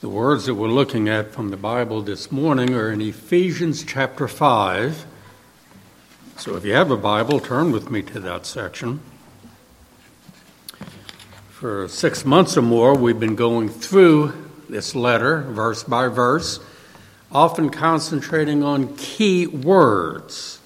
The 0.00 0.08
words 0.08 0.46
that 0.46 0.54
we're 0.54 0.68
looking 0.68 1.10
at 1.10 1.30
from 1.30 1.50
the 1.50 1.58
Bible 1.58 2.00
this 2.00 2.32
morning 2.32 2.72
are 2.72 2.90
in 2.90 3.02
Ephesians 3.02 3.84
chapter 3.84 4.26
5. 4.26 5.04
So 6.38 6.56
if 6.56 6.64
you 6.64 6.72
have 6.72 6.90
a 6.90 6.96
Bible, 6.96 7.38
turn 7.38 7.70
with 7.70 7.90
me 7.90 8.00
to 8.04 8.20
that 8.20 8.46
section. 8.46 9.00
For 11.50 11.86
six 11.86 12.24
months 12.24 12.56
or 12.56 12.62
more, 12.62 12.96
we've 12.96 13.20
been 13.20 13.36
going 13.36 13.68
through 13.68 14.32
this 14.70 14.94
letter, 14.94 15.42
verse 15.42 15.84
by 15.84 16.08
verse, 16.08 16.60
often 17.30 17.68
concentrating 17.68 18.62
on 18.62 18.96
key 18.96 19.46
words. 19.46 20.60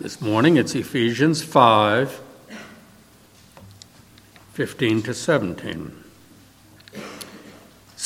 This 0.00 0.22
morning 0.22 0.56
it's 0.56 0.74
Ephesians 0.74 1.42
5 1.42 2.22
15 4.54 5.02
to 5.02 5.12
17. 5.12 5.97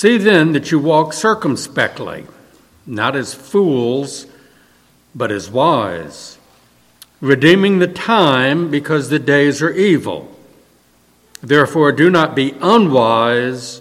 See 0.02 0.19
then 0.19 0.51
that 0.55 0.73
you 0.73 0.80
walk 0.80 1.12
circumspectly, 1.12 2.27
not 2.84 3.15
as 3.15 3.34
fools, 3.34 4.27
but 5.15 5.30
as 5.30 5.48
wise, 5.48 6.38
redeeming 7.20 7.78
the 7.78 7.87
time 7.87 8.69
because 8.69 9.11
the 9.11 9.20
days 9.20 9.62
are 9.62 9.70
evil. 9.70 10.37
Therefore, 11.41 11.92
do 11.92 12.11
not 12.11 12.34
be 12.34 12.56
unwise, 12.61 13.80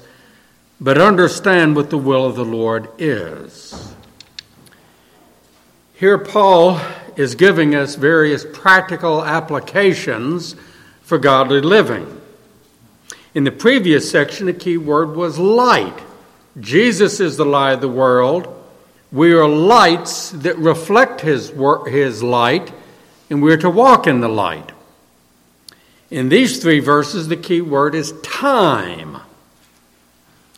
but 0.79 1.01
understand 1.01 1.75
what 1.75 1.89
the 1.89 1.97
will 1.97 2.27
of 2.27 2.35
the 2.35 2.45
Lord 2.45 2.87
is. 2.99 3.95
Here, 5.95 6.19
Paul 6.19 6.79
is 7.15 7.33
giving 7.33 7.73
us 7.73 7.95
various 7.95 8.45
practical 8.53 9.25
applications 9.25 10.55
for 11.01 11.17
godly 11.17 11.61
living. 11.61 12.21
In 13.33 13.43
the 13.43 13.51
previous 13.51 14.11
section, 14.11 14.45
the 14.45 14.53
key 14.53 14.77
word 14.77 15.15
was 15.15 15.39
light. 15.39 15.97
Jesus 16.59 17.19
is 17.19 17.37
the 17.37 17.45
light 17.45 17.73
of 17.73 17.81
the 17.81 17.89
world. 17.89 18.57
We 19.11 19.33
are 19.33 19.47
lights 19.47 20.31
that 20.31 20.57
reflect 20.57 21.21
his, 21.21 21.53
his 21.87 22.23
light, 22.23 22.71
and 23.29 23.41
we're 23.41 23.57
to 23.57 23.69
walk 23.69 24.07
in 24.07 24.21
the 24.21 24.29
light. 24.29 24.71
In 26.09 26.29
these 26.29 26.61
three 26.61 26.79
verses, 26.79 27.27
the 27.27 27.37
key 27.37 27.61
word 27.61 27.95
is 27.95 28.13
time. 28.21 29.17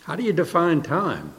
How 0.03 0.15
do 0.15 0.23
you 0.23 0.33
define 0.33 0.81
time? 0.81 1.33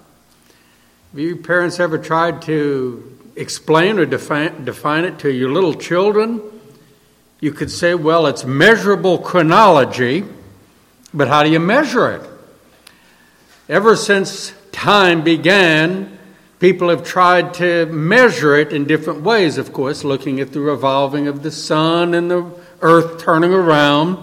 Have 1.10 1.20
you 1.20 1.36
parents 1.36 1.80
ever 1.80 1.98
tried 1.98 2.42
to 2.42 3.18
explain 3.36 3.98
or 3.98 4.06
define, 4.06 4.64
define 4.64 5.04
it 5.04 5.18
to 5.20 5.30
your 5.30 5.50
little 5.50 5.74
children? 5.74 6.40
You 7.40 7.52
could 7.52 7.70
say, 7.70 7.94
well, 7.94 8.26
it's 8.26 8.44
measurable 8.44 9.18
chronology 9.18 10.24
but 11.14 11.28
how 11.28 11.44
do 11.44 11.50
you 11.50 11.60
measure 11.60 12.10
it? 12.10 12.28
Ever 13.68 13.96
since 13.96 14.52
time 14.72 15.24
began, 15.24 16.18
people 16.58 16.90
have 16.90 17.02
tried 17.02 17.54
to 17.54 17.86
measure 17.86 18.54
it 18.56 18.74
in 18.74 18.84
different 18.84 19.22
ways, 19.22 19.56
of 19.56 19.72
course, 19.72 20.04
looking 20.04 20.38
at 20.38 20.52
the 20.52 20.60
revolving 20.60 21.28
of 21.28 21.42
the 21.42 21.50
sun 21.50 22.12
and 22.12 22.30
the 22.30 22.50
earth 22.82 23.22
turning 23.22 23.54
around. 23.54 24.18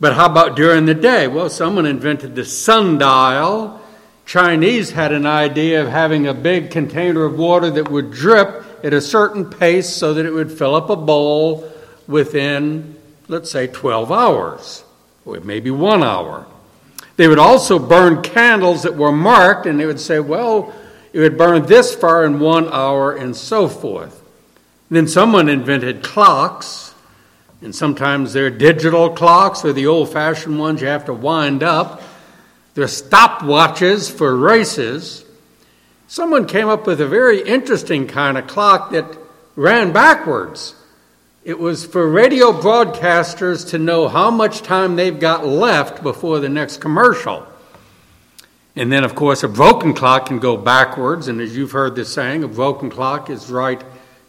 But 0.00 0.14
how 0.14 0.24
about 0.24 0.56
during 0.56 0.86
the 0.86 0.94
day? 0.94 1.28
Well, 1.28 1.50
someone 1.50 1.84
invented 1.84 2.34
the 2.34 2.46
sundial. 2.46 3.78
Chinese 4.24 4.92
had 4.92 5.12
an 5.12 5.26
idea 5.26 5.82
of 5.82 5.88
having 5.88 6.26
a 6.26 6.32
big 6.32 6.70
container 6.70 7.24
of 7.24 7.38
water 7.38 7.70
that 7.70 7.90
would 7.90 8.10
drip 8.10 8.64
at 8.82 8.94
a 8.94 9.02
certain 9.02 9.50
pace 9.50 9.90
so 9.90 10.14
that 10.14 10.24
it 10.24 10.32
would 10.32 10.50
fill 10.50 10.74
up 10.74 10.88
a 10.88 10.96
bowl 10.96 11.70
within, 12.08 12.96
let's 13.28 13.50
say, 13.50 13.66
12 13.66 14.10
hours 14.10 14.82
or 15.26 15.40
maybe 15.40 15.70
one 15.70 16.02
hour. 16.02 16.46
They 17.16 17.28
would 17.28 17.38
also 17.38 17.78
burn 17.78 18.22
candles 18.22 18.82
that 18.84 18.96
were 18.96 19.12
marked, 19.12 19.66
and 19.66 19.78
they 19.78 19.86
would 19.86 20.00
say, 20.00 20.20
well, 20.20 20.72
it 21.12 21.20
would 21.20 21.36
burn 21.36 21.66
this 21.66 21.94
far 21.94 22.24
in 22.24 22.40
one 22.40 22.68
hour, 22.72 23.14
and 23.14 23.36
so 23.36 23.68
forth. 23.68 24.22
Then 24.90 25.08
someone 25.08 25.48
invented 25.48 26.02
clocks, 26.02 26.94
and 27.60 27.74
sometimes 27.74 28.32
they're 28.32 28.50
digital 28.50 29.10
clocks 29.10 29.64
or 29.64 29.72
the 29.72 29.86
old 29.86 30.12
fashioned 30.12 30.58
ones 30.58 30.80
you 30.80 30.88
have 30.88 31.04
to 31.06 31.14
wind 31.14 31.62
up. 31.62 32.02
They're 32.74 32.86
stopwatches 32.86 34.10
for 34.10 34.34
races. 34.34 35.24
Someone 36.08 36.46
came 36.46 36.68
up 36.68 36.86
with 36.86 37.00
a 37.00 37.06
very 37.06 37.40
interesting 37.42 38.06
kind 38.06 38.36
of 38.36 38.46
clock 38.46 38.90
that 38.90 39.06
ran 39.54 39.92
backwards. 39.92 40.74
It 41.44 41.58
was 41.58 41.84
for 41.84 42.08
radio 42.08 42.52
broadcasters 42.52 43.70
to 43.70 43.78
know 43.78 44.06
how 44.06 44.30
much 44.30 44.62
time 44.62 44.94
they've 44.94 45.18
got 45.18 45.44
left 45.44 46.00
before 46.00 46.38
the 46.38 46.48
next 46.48 46.80
commercial. 46.80 47.44
And 48.76 48.92
then, 48.92 49.02
of 49.02 49.16
course, 49.16 49.42
a 49.42 49.48
broken 49.48 49.92
clock 49.92 50.26
can 50.26 50.38
go 50.38 50.56
backwards. 50.56 51.26
And 51.26 51.40
as 51.40 51.56
you've 51.56 51.72
heard 51.72 51.96
this 51.96 52.12
saying, 52.12 52.44
a 52.44 52.48
broken 52.48 52.90
clock 52.90 53.28
is 53.28 53.50
right 53.50 53.82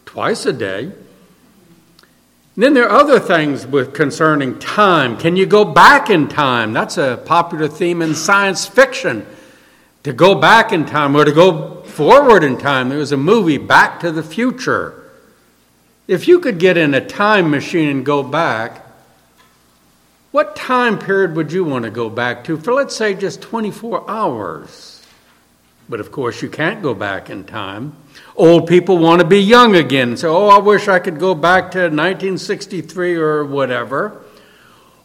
twice 0.04 0.44
a 0.44 0.52
day. 0.52 0.86
And 0.86 2.62
then 2.62 2.74
there 2.74 2.88
are 2.88 2.98
other 2.98 3.20
things 3.20 3.64
with 3.64 3.94
concerning 3.94 4.58
time. 4.58 5.16
Can 5.16 5.36
you 5.36 5.46
go 5.46 5.64
back 5.64 6.10
in 6.10 6.26
time? 6.26 6.72
That's 6.72 6.98
a 6.98 7.22
popular 7.24 7.68
theme 7.68 8.02
in 8.02 8.16
science 8.16 8.66
fiction. 8.66 9.24
To 10.02 10.12
go 10.12 10.34
back 10.34 10.72
in 10.72 10.84
time 10.84 11.14
or 11.14 11.24
to 11.24 11.32
go 11.32 11.84
forward 11.84 12.42
in 12.42 12.58
time. 12.58 12.88
There 12.88 12.98
was 12.98 13.12
a 13.12 13.16
movie, 13.16 13.56
Back 13.56 14.00
to 14.00 14.10
the 14.10 14.24
Future. 14.24 15.03
If 16.06 16.28
you 16.28 16.40
could 16.40 16.58
get 16.58 16.76
in 16.76 16.92
a 16.92 17.04
time 17.04 17.50
machine 17.50 17.88
and 17.88 18.04
go 18.04 18.22
back, 18.22 18.84
what 20.32 20.54
time 20.54 20.98
period 20.98 21.34
would 21.36 21.52
you 21.52 21.64
want 21.64 21.84
to 21.84 21.90
go 21.90 22.10
back 22.10 22.44
to 22.44 22.58
for, 22.58 22.74
let's 22.74 22.94
say, 22.94 23.14
just 23.14 23.40
24 23.40 24.10
hours? 24.10 25.02
But 25.88 26.00
of 26.00 26.12
course, 26.12 26.42
you 26.42 26.48
can't 26.48 26.82
go 26.82 26.94
back 26.94 27.30
in 27.30 27.44
time. 27.44 27.94
Old 28.36 28.66
people 28.66 28.98
want 28.98 29.20
to 29.20 29.26
be 29.26 29.40
young 29.40 29.76
again. 29.76 30.16
So, 30.16 30.36
oh, 30.36 30.48
I 30.48 30.58
wish 30.58 30.88
I 30.88 30.98
could 30.98 31.18
go 31.18 31.34
back 31.34 31.70
to 31.72 31.78
1963 31.78 33.14
or 33.16 33.44
whatever. 33.44 34.22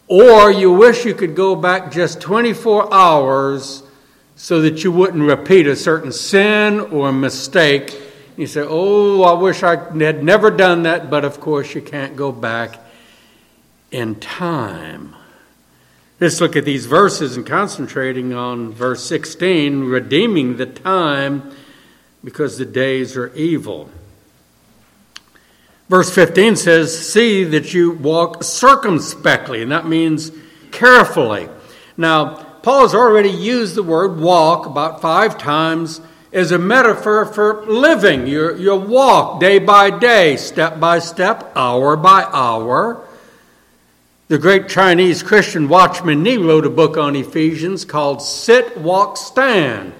Or 0.06 0.50
you 0.50 0.72
wish 0.72 1.04
you 1.04 1.14
could 1.14 1.36
go 1.36 1.54
back 1.54 1.92
just 1.92 2.20
24 2.20 2.92
hours 2.92 3.82
so 4.36 4.62
that 4.62 4.82
you 4.82 4.90
wouldn't 4.90 5.22
repeat 5.22 5.66
a 5.66 5.76
certain 5.76 6.12
sin 6.12 6.80
or 6.80 7.12
mistake 7.12 8.09
you 8.36 8.46
say, 8.46 8.64
Oh, 8.66 9.22
I 9.22 9.32
wish 9.32 9.62
I 9.62 9.76
had 9.76 10.22
never 10.22 10.50
done 10.50 10.84
that, 10.84 11.10
but 11.10 11.24
of 11.24 11.40
course 11.40 11.74
you 11.74 11.82
can't 11.82 12.16
go 12.16 12.32
back 12.32 12.78
in 13.90 14.16
time. 14.16 15.14
Let's 16.20 16.40
look 16.40 16.54
at 16.54 16.64
these 16.64 16.86
verses 16.86 17.36
and 17.36 17.46
concentrating 17.46 18.34
on 18.34 18.72
verse 18.72 19.04
16 19.04 19.84
redeeming 19.84 20.58
the 20.58 20.66
time 20.66 21.50
because 22.22 22.58
the 22.58 22.66
days 22.66 23.16
are 23.16 23.34
evil. 23.34 23.90
Verse 25.88 26.14
15 26.14 26.56
says, 26.56 27.10
See 27.10 27.42
that 27.44 27.74
you 27.74 27.92
walk 27.92 28.44
circumspectly, 28.44 29.62
and 29.62 29.72
that 29.72 29.88
means 29.88 30.30
carefully. 30.70 31.48
Now, 31.96 32.34
Paul 32.62 32.82
has 32.82 32.94
already 32.94 33.30
used 33.30 33.74
the 33.74 33.82
word 33.82 34.20
walk 34.20 34.66
about 34.66 35.00
five 35.00 35.38
times 35.38 36.00
is 36.32 36.52
a 36.52 36.58
metaphor 36.58 37.24
for 37.24 37.64
living 37.66 38.26
your, 38.26 38.56
your 38.56 38.78
walk 38.78 39.40
day 39.40 39.58
by 39.58 39.90
day, 39.90 40.36
step 40.36 40.78
by 40.78 40.98
step, 40.98 41.52
hour 41.56 41.96
by 41.96 42.22
hour. 42.32 43.04
The 44.28 44.38
great 44.38 44.68
Chinese 44.68 45.24
Christian 45.24 45.68
Watchman 45.68 46.22
Nee 46.22 46.36
wrote 46.36 46.64
a 46.64 46.70
book 46.70 46.96
on 46.96 47.16
Ephesians 47.16 47.84
called 47.84 48.22
Sit, 48.22 48.76
Walk, 48.76 49.16
Stand. 49.16 49.92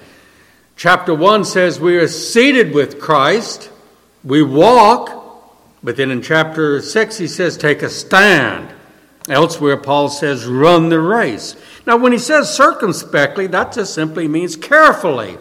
Chapter 0.77 1.13
1 1.13 1.45
says 1.45 1.81
we 1.81 1.97
are 1.97 2.07
seated 2.07 2.73
with 2.73 3.01
Christ, 3.01 3.71
we 4.23 4.43
walk, 4.43 5.17
but 5.83 5.97
then 5.97 6.13
in 6.13 6.23
chapter 6.23 6.81
6 6.81 7.19
he 7.19 7.27
says 7.27 7.57
take 7.57 7.83
a 7.83 7.91
stand. 7.91 8.73
Elsewhere, 9.29 9.77
Paul 9.77 10.09
says 10.09 10.47
run 10.47 10.89
the 10.89 11.01
race. 11.01 11.57
Now, 11.87 11.97
when 11.97 12.13
he 12.13 12.19
says 12.19 12.55
circumspectly, 12.55 13.47
that 13.49 13.73
just 13.73 13.95
simply 13.95 14.27
means 14.27 14.57
carefully 14.57 15.37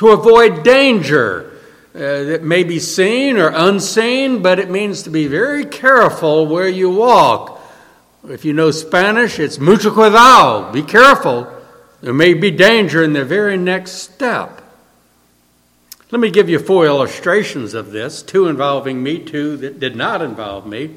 to 0.00 0.12
avoid 0.12 0.62
danger 0.62 1.50
uh, 1.94 1.98
that 1.98 2.42
may 2.42 2.64
be 2.64 2.78
seen 2.78 3.36
or 3.36 3.48
unseen, 3.48 4.40
but 4.40 4.58
it 4.58 4.70
means 4.70 5.02
to 5.02 5.10
be 5.10 5.26
very 5.26 5.62
careful 5.62 6.46
where 6.46 6.66
you 6.66 6.88
walk. 6.88 7.60
If 8.26 8.46
you 8.46 8.54
know 8.54 8.70
Spanish, 8.70 9.38
it's 9.38 9.58
mucho 9.58 9.90
cuidado. 9.90 10.72
Be 10.72 10.82
careful. 10.82 11.52
There 12.00 12.14
may 12.14 12.32
be 12.32 12.50
danger 12.50 13.04
in 13.04 13.12
the 13.12 13.26
very 13.26 13.58
next 13.58 13.92
step. 13.92 14.62
Let 16.10 16.18
me 16.18 16.30
give 16.30 16.48
you 16.48 16.58
four 16.58 16.86
illustrations 16.86 17.74
of 17.74 17.92
this 17.92 18.22
two 18.22 18.48
involving 18.48 19.02
me, 19.02 19.18
two 19.18 19.58
that 19.58 19.80
did 19.80 19.96
not 19.96 20.22
involve 20.22 20.66
me. 20.66 20.96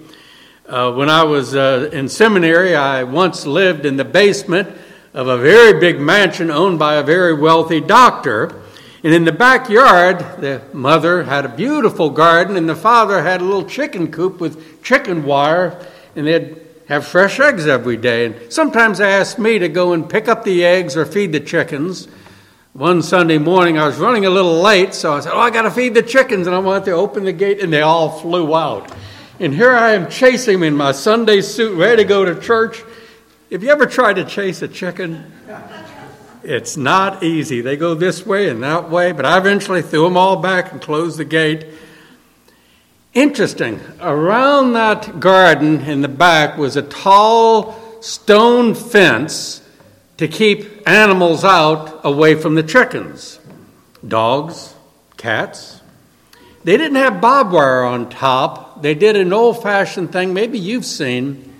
Uh, 0.65 0.93
when 0.93 1.09
I 1.09 1.23
was 1.23 1.53
uh, 1.53 1.89
in 1.91 2.07
seminary, 2.07 2.73
I 2.73 3.03
once 3.03 3.45
lived 3.45 3.85
in 3.85 3.97
the 3.97 4.05
basement 4.05 4.69
of 5.13 5.27
a 5.27 5.37
very 5.37 5.77
big 5.77 5.99
mansion 5.99 6.49
owned 6.49 6.79
by 6.79 6.95
a 6.95 7.03
very 7.03 7.33
wealthy 7.33 7.81
doctor. 7.81 8.61
And 9.03 9.13
in 9.13 9.25
the 9.25 9.33
backyard, 9.33 10.19
the 10.39 10.61
mother 10.71 11.23
had 11.23 11.43
a 11.43 11.49
beautiful 11.49 12.09
garden, 12.09 12.55
and 12.55 12.69
the 12.69 12.75
father 12.75 13.21
had 13.21 13.41
a 13.41 13.43
little 13.43 13.65
chicken 13.65 14.09
coop 14.09 14.39
with 14.39 14.81
chicken 14.81 15.25
wire, 15.25 15.85
and 16.15 16.25
they'd 16.25 16.57
have 16.87 17.05
fresh 17.05 17.37
eggs 17.39 17.67
every 17.67 17.97
day. 17.97 18.27
And 18.27 18.53
sometimes 18.53 18.99
they 18.99 19.11
asked 19.11 19.37
me 19.37 19.59
to 19.59 19.67
go 19.67 19.91
and 19.91 20.09
pick 20.09 20.29
up 20.29 20.45
the 20.45 20.63
eggs 20.63 20.95
or 20.95 21.05
feed 21.05 21.33
the 21.33 21.41
chickens. 21.41 22.07
One 22.71 23.01
Sunday 23.01 23.39
morning, 23.39 23.77
I 23.77 23.85
was 23.85 23.97
running 23.97 24.25
a 24.25 24.29
little 24.29 24.61
late, 24.61 24.93
so 24.93 25.13
I 25.13 25.19
said, 25.19 25.33
Oh, 25.33 25.39
I 25.39 25.49
got 25.49 25.63
to 25.63 25.71
feed 25.71 25.95
the 25.95 26.01
chickens, 26.01 26.47
and 26.47 26.55
I 26.55 26.59
wanted 26.59 26.85
to 26.85 26.91
open 26.91 27.25
the 27.25 27.33
gate, 27.33 27.61
and 27.61 27.73
they 27.73 27.81
all 27.81 28.09
flew 28.09 28.55
out. 28.55 28.89
And 29.37 29.53
here 29.53 29.73
I 29.73 29.91
am 29.91 30.09
chasing 30.09 30.53
them 30.53 30.63
in 30.63 30.75
my 30.77 30.93
Sunday 30.93 31.41
suit, 31.41 31.77
ready 31.77 32.03
to 32.03 32.07
go 32.07 32.23
to 32.23 32.39
church. 32.39 32.81
Have 33.51 33.63
you 33.63 33.69
ever 33.69 33.85
tried 33.85 34.13
to 34.13 34.23
chase 34.23 34.61
a 34.61 34.67
chicken? 34.69 35.31
It's 36.43 36.75
not 36.75 37.23
easy. 37.23 37.61
They 37.61 37.77
go 37.77 37.95
this 37.95 38.25
way 38.25 38.49
and 38.49 38.61
that 38.63 38.89
way, 38.89 39.13
but 39.13 39.25
I 39.25 39.37
eventually 39.37 39.81
threw 39.81 40.03
them 40.03 40.17
all 40.17 40.35
back 40.35 40.71
and 40.71 40.81
closed 40.81 41.17
the 41.17 41.25
gate. 41.25 41.65
Interesting. 43.13 43.79
Around 44.01 44.73
that 44.73 45.19
garden 45.19 45.81
in 45.81 46.01
the 46.01 46.07
back 46.07 46.57
was 46.57 46.75
a 46.75 46.81
tall 46.81 47.79
stone 48.01 48.75
fence 48.75 49.61
to 50.17 50.27
keep 50.27 50.87
animals 50.87 51.45
out 51.45 52.01
away 52.03 52.35
from 52.35 52.55
the 52.55 52.63
chickens 52.63 53.39
dogs, 54.05 54.73
cats. 55.15 55.79
They 56.65 56.75
didn't 56.75 56.97
have 56.97 57.21
barbed 57.21 57.53
wire 57.53 57.83
on 57.83 58.09
top. 58.09 58.81
They 58.81 58.95
did 58.95 59.15
an 59.15 59.31
old 59.31 59.61
fashioned 59.63 60.11
thing, 60.11 60.33
maybe 60.33 60.59
you've 60.59 60.85
seen. 60.85 61.52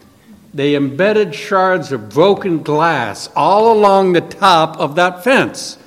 They 0.54 0.76
embedded 0.76 1.34
shards 1.34 1.92
of 1.92 2.10
broken 2.10 2.62
glass 2.62 3.30
all 3.36 3.72
along 3.72 4.14
the 4.14 4.22
top 4.22 4.78
of 4.78 4.96
that 4.96 5.24
fence. 5.24 5.78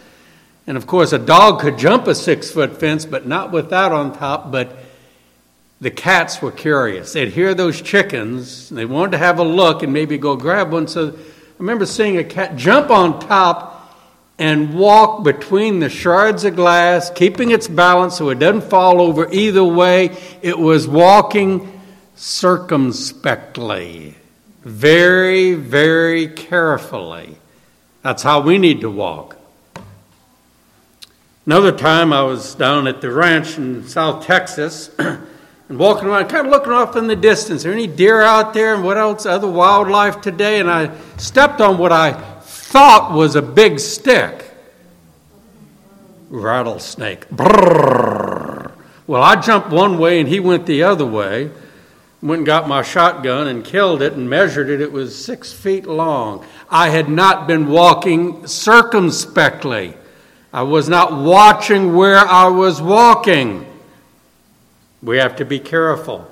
And 0.67 0.77
of 0.77 0.87
course, 0.87 1.13
a 1.13 1.19
dog 1.19 1.61
could 1.61 1.79
jump 1.79 2.07
a 2.09 2.15
six 2.15 2.51
foot 2.51 2.81
fence, 2.81 3.05
but 3.05 3.27
not 3.27 3.53
with 3.53 3.71
that 3.71 3.93
on 3.93 4.13
top. 4.17 4.51
But 4.51 4.77
the 5.81 5.91
cats 5.91 6.41
were 6.43 6.51
curious. 6.51 7.13
They'd 7.13 7.33
hear 7.33 7.55
those 7.55 7.81
chickens, 7.81 8.69
they 8.71 8.87
wanted 8.87 9.13
to 9.13 9.19
have 9.19 9.39
a 9.39 9.45
look 9.45 9.83
and 9.83 9.93
maybe 9.93 10.19
go 10.19 10.35
grab 10.35 10.73
one. 10.73 10.89
So 10.89 11.11
I 11.11 11.12
remember 11.59 11.87
seeing 11.87 12.17
a 12.17 12.25
cat 12.25 12.57
jump 12.57 12.91
on 12.91 13.21
top 13.21 13.75
and 14.39 14.75
walk 14.75 15.23
between 15.25 15.81
the 15.81 15.89
shards 15.89 16.45
of 16.45 16.57
glass, 16.57 17.11
keeping 17.11 17.51
its 17.51 17.69
balance 17.69 18.17
so 18.17 18.29
it 18.31 18.39
doesn't 18.39 18.69
fall 18.69 19.01
over 19.01 19.31
either 19.31 19.65
way. 19.65 20.17
It 20.43 20.59
was 20.59 20.87
walking 20.89 21.73
circumspectly, 22.17 24.15
very, 24.67 25.55
very 25.55 26.27
carefully. 26.27 27.37
That's 28.03 28.25
how 28.25 28.41
we 28.41 28.59
need 28.59 28.81
to 28.81 28.91
walk. 28.91 29.37
Another 31.47 31.71
time 31.71 32.13
I 32.13 32.23
was 32.23 32.57
down 32.57 32.89
at 32.89 33.01
the 33.01 33.13
ranch 33.13 33.59
in 33.59 33.87
South 33.87 34.27
Texas. 34.27 34.91
and 34.99 35.79
walking 35.79 36.09
around, 36.09 36.27
kind 36.27 36.49
of 36.49 36.53
looking 36.53 36.73
off 36.73 36.97
in 36.97 37.07
the 37.07 37.15
distance. 37.15 37.65
Are 37.65 37.71
any 37.71 37.87
deer 37.87 38.23
out 38.23 38.55
there 38.55 38.75
and 38.75 38.83
what 38.83 38.99
else, 38.99 39.25
other 39.25 39.49
wildlife 39.49 40.21
today? 40.21 40.59
And 40.59 40.69
I 40.69 40.93
stepped 41.17 41.61
on 41.61 41.79
what 41.79 41.93
I 41.93 42.12
thought 42.12 43.12
was 43.12 43.37
a 43.37 43.43
big 43.43 43.79
stick. 43.79 44.51
Rattlesnake. 46.29 47.29
Brrr. 47.29 48.73
Well, 49.07 49.23
I 49.23 49.37
jumped 49.37 49.69
one 49.69 49.97
way 49.99 50.19
and 50.19 50.29
he 50.29 50.41
went 50.41 50.67
the 50.67 50.83
other 50.83 51.07
way. 51.07 51.53
Went 52.23 52.41
and 52.41 52.47
got 52.47 52.67
my 52.67 52.83
shotgun 52.83 53.47
and 53.47 53.65
killed 53.65 54.01
it 54.03 54.15
and 54.15 54.29
measured 54.29 54.71
it. 54.71 54.81
It 54.81 54.91
was 54.91 55.23
six 55.23 55.53
feet 55.53 55.87
long. 55.87 56.45
I 56.71 56.89
had 56.89 57.09
not 57.09 57.47
been 57.47 57.69
walking 57.69 58.47
circumspectly. 58.47 59.95
I 60.53 60.63
was 60.63 60.89
not 60.89 61.13
watching 61.13 61.95
where 61.95 62.19
I 62.19 62.47
was 62.47 62.81
walking. 62.81 63.67
We 65.03 65.19
have 65.19 65.37
to 65.37 65.45
be 65.45 65.59
careful. 65.59 66.27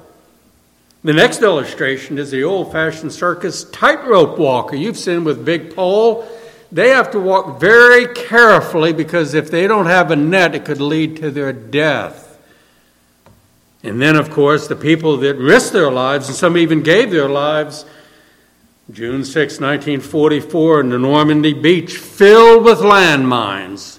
The 1.04 1.12
next 1.12 1.42
illustration 1.42 2.16
is 2.16 2.30
the 2.30 2.44
old 2.44 2.72
fashioned 2.72 3.12
circus 3.12 3.64
tightrope 3.64 4.38
walker. 4.38 4.74
You've 4.74 4.96
seen 4.96 5.22
with 5.22 5.44
big 5.44 5.76
pole. 5.76 6.26
They 6.72 6.88
have 6.88 7.10
to 7.10 7.20
walk 7.20 7.60
very 7.60 8.06
carefully 8.14 8.94
because 8.94 9.34
if 9.34 9.50
they 9.50 9.66
don't 9.66 9.86
have 9.86 10.10
a 10.10 10.16
net, 10.16 10.54
it 10.54 10.64
could 10.64 10.80
lead 10.80 11.18
to 11.18 11.30
their 11.30 11.52
death. 11.52 12.23
And 13.84 14.00
then, 14.00 14.16
of 14.16 14.30
course, 14.30 14.66
the 14.66 14.76
people 14.76 15.18
that 15.18 15.36
risked 15.36 15.74
their 15.74 15.90
lives, 15.90 16.28
and 16.28 16.36
some 16.36 16.56
even 16.56 16.82
gave 16.82 17.10
their 17.10 17.28
lives, 17.28 17.84
June 18.90 19.24
6, 19.24 19.60
1944, 19.60 20.80
in 20.80 20.88
the 20.88 20.98
Normandy 20.98 21.52
beach, 21.52 21.98
filled 21.98 22.64
with 22.64 22.78
landmines. 22.78 23.98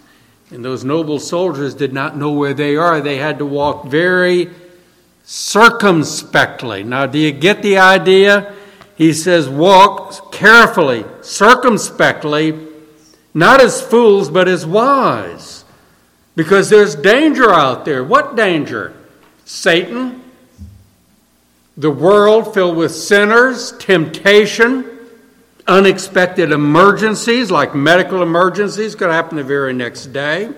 And 0.50 0.66
those 0.66 0.84
noble 0.84 1.20
soldiers 1.20 1.76
did 1.76 1.94
not 1.94 2.18
know 2.18 2.32
where 2.32 2.56
they 2.56 2.76
are. 2.76 3.00
They 3.00 3.18
had 3.18 3.38
to 3.38 3.46
walk 3.46 3.86
very 3.86 4.50
circumspectly. 5.24 6.84
Now, 6.84 7.06
do 7.06 7.20
you 7.20 7.32
get 7.32 7.62
the 7.62 7.78
idea? 7.78 8.56
He 8.96 9.14
says, 9.14 9.48
walk 9.48 10.32
carefully, 10.32 11.06
circumspectly, 11.22 12.58
not 13.36 13.62
as 13.62 13.84
fools, 13.84 14.32
but 14.32 14.48
as 14.48 14.66
wise. 14.66 15.64
Because 16.36 16.70
there's 16.70 16.96
danger 16.96 17.52
out 17.52 17.86
there. 17.86 18.04
What 18.04 18.36
danger? 18.36 18.96
Satan, 19.46 20.24
the 21.78 21.92
world 21.92 22.54
filled 22.54 22.78
with 22.78 22.94
sinners, 22.94 23.72
temptation, 23.74 24.90
unexpected 25.68 26.52
emergencies 26.52 27.52
like 27.52 27.74
medical 27.76 28.22
emergencies 28.22 28.96
could 28.96 29.10
happen 29.10 29.38
the 29.38 29.44
very 29.44 29.74
next 29.74 30.08
day. 30.08 30.52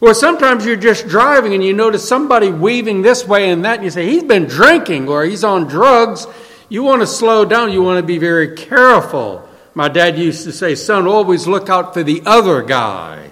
Or 0.00 0.14
sometimes 0.14 0.66
you're 0.66 0.76
just 0.76 1.06
driving 1.06 1.54
and 1.54 1.62
you 1.62 1.72
notice 1.72 2.06
somebody 2.06 2.50
weaving 2.50 3.02
this 3.02 3.26
way 3.26 3.50
and 3.50 3.64
that, 3.64 3.76
and 3.76 3.84
you 3.84 3.90
say, 3.90 4.08
he's 4.08 4.24
been 4.24 4.46
drinking 4.46 5.08
or 5.08 5.24
he's 5.24 5.44
on 5.44 5.66
drugs. 5.66 6.26
You 6.68 6.82
want 6.82 7.02
to 7.02 7.06
slow 7.06 7.44
down, 7.44 7.72
you 7.72 7.82
want 7.82 7.98
to 7.98 8.06
be 8.06 8.18
very 8.18 8.56
careful. 8.56 9.48
My 9.74 9.88
dad 9.88 10.18
used 10.18 10.44
to 10.44 10.52
say, 10.52 10.74
son, 10.74 11.06
always 11.06 11.46
look 11.46 11.68
out 11.68 11.94
for 11.94 12.02
the 12.02 12.22
other 12.26 12.62
guy, 12.62 13.30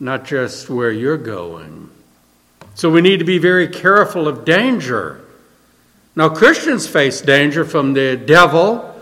not 0.00 0.24
just 0.24 0.68
where 0.68 0.90
you're 0.90 1.16
going. 1.16 1.81
So 2.74 2.90
we 2.90 3.00
need 3.00 3.18
to 3.18 3.24
be 3.24 3.38
very 3.38 3.68
careful 3.68 4.28
of 4.28 4.44
danger. 4.44 5.20
Now, 6.16 6.28
Christians 6.28 6.86
face 6.86 7.20
danger 7.20 7.64
from 7.64 7.94
the 7.94 8.16
devil 8.16 8.92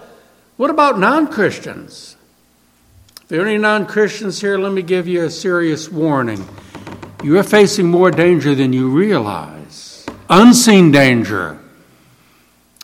what 0.61 0.69
about 0.69 0.99
non 0.99 1.29
Christians? 1.29 2.17
If 3.23 3.29
there 3.29 3.41
are 3.41 3.47
any 3.47 3.57
non 3.57 3.87
Christians 3.87 4.43
here, 4.43 4.59
let 4.59 4.73
me 4.73 4.83
give 4.83 5.09
you 5.09 5.25
a 5.25 5.31
serious 5.31 5.89
warning. 5.89 6.47
You 7.25 7.39
are 7.39 7.43
facing 7.43 7.91
more 7.91 8.11
danger 8.11 8.55
than 8.55 8.75
you 8.75 8.91
realize 8.91 10.05
unseen 10.29 10.93
danger. 10.93 11.59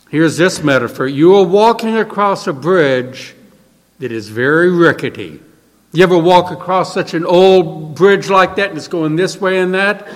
Here's 0.09 0.37
this 0.37 0.63
metaphor 0.63 1.07
you 1.07 1.35
are 1.35 1.43
walking 1.43 1.97
across 1.97 2.47
a 2.47 2.53
bridge 2.53 3.35
that 3.99 4.11
is 4.11 4.29
very 4.29 4.71
rickety. 4.71 5.39
You 5.91 6.01
ever 6.01 6.17
walk 6.17 6.49
across 6.49 6.95
such 6.95 7.13
an 7.13 7.27
old 7.27 7.93
bridge 7.93 8.27
like 8.27 8.55
that 8.55 8.69
and 8.69 8.77
it's 8.79 8.87
going 8.87 9.17
this 9.17 9.39
way 9.39 9.59
and 9.59 9.75
that? 9.75 10.07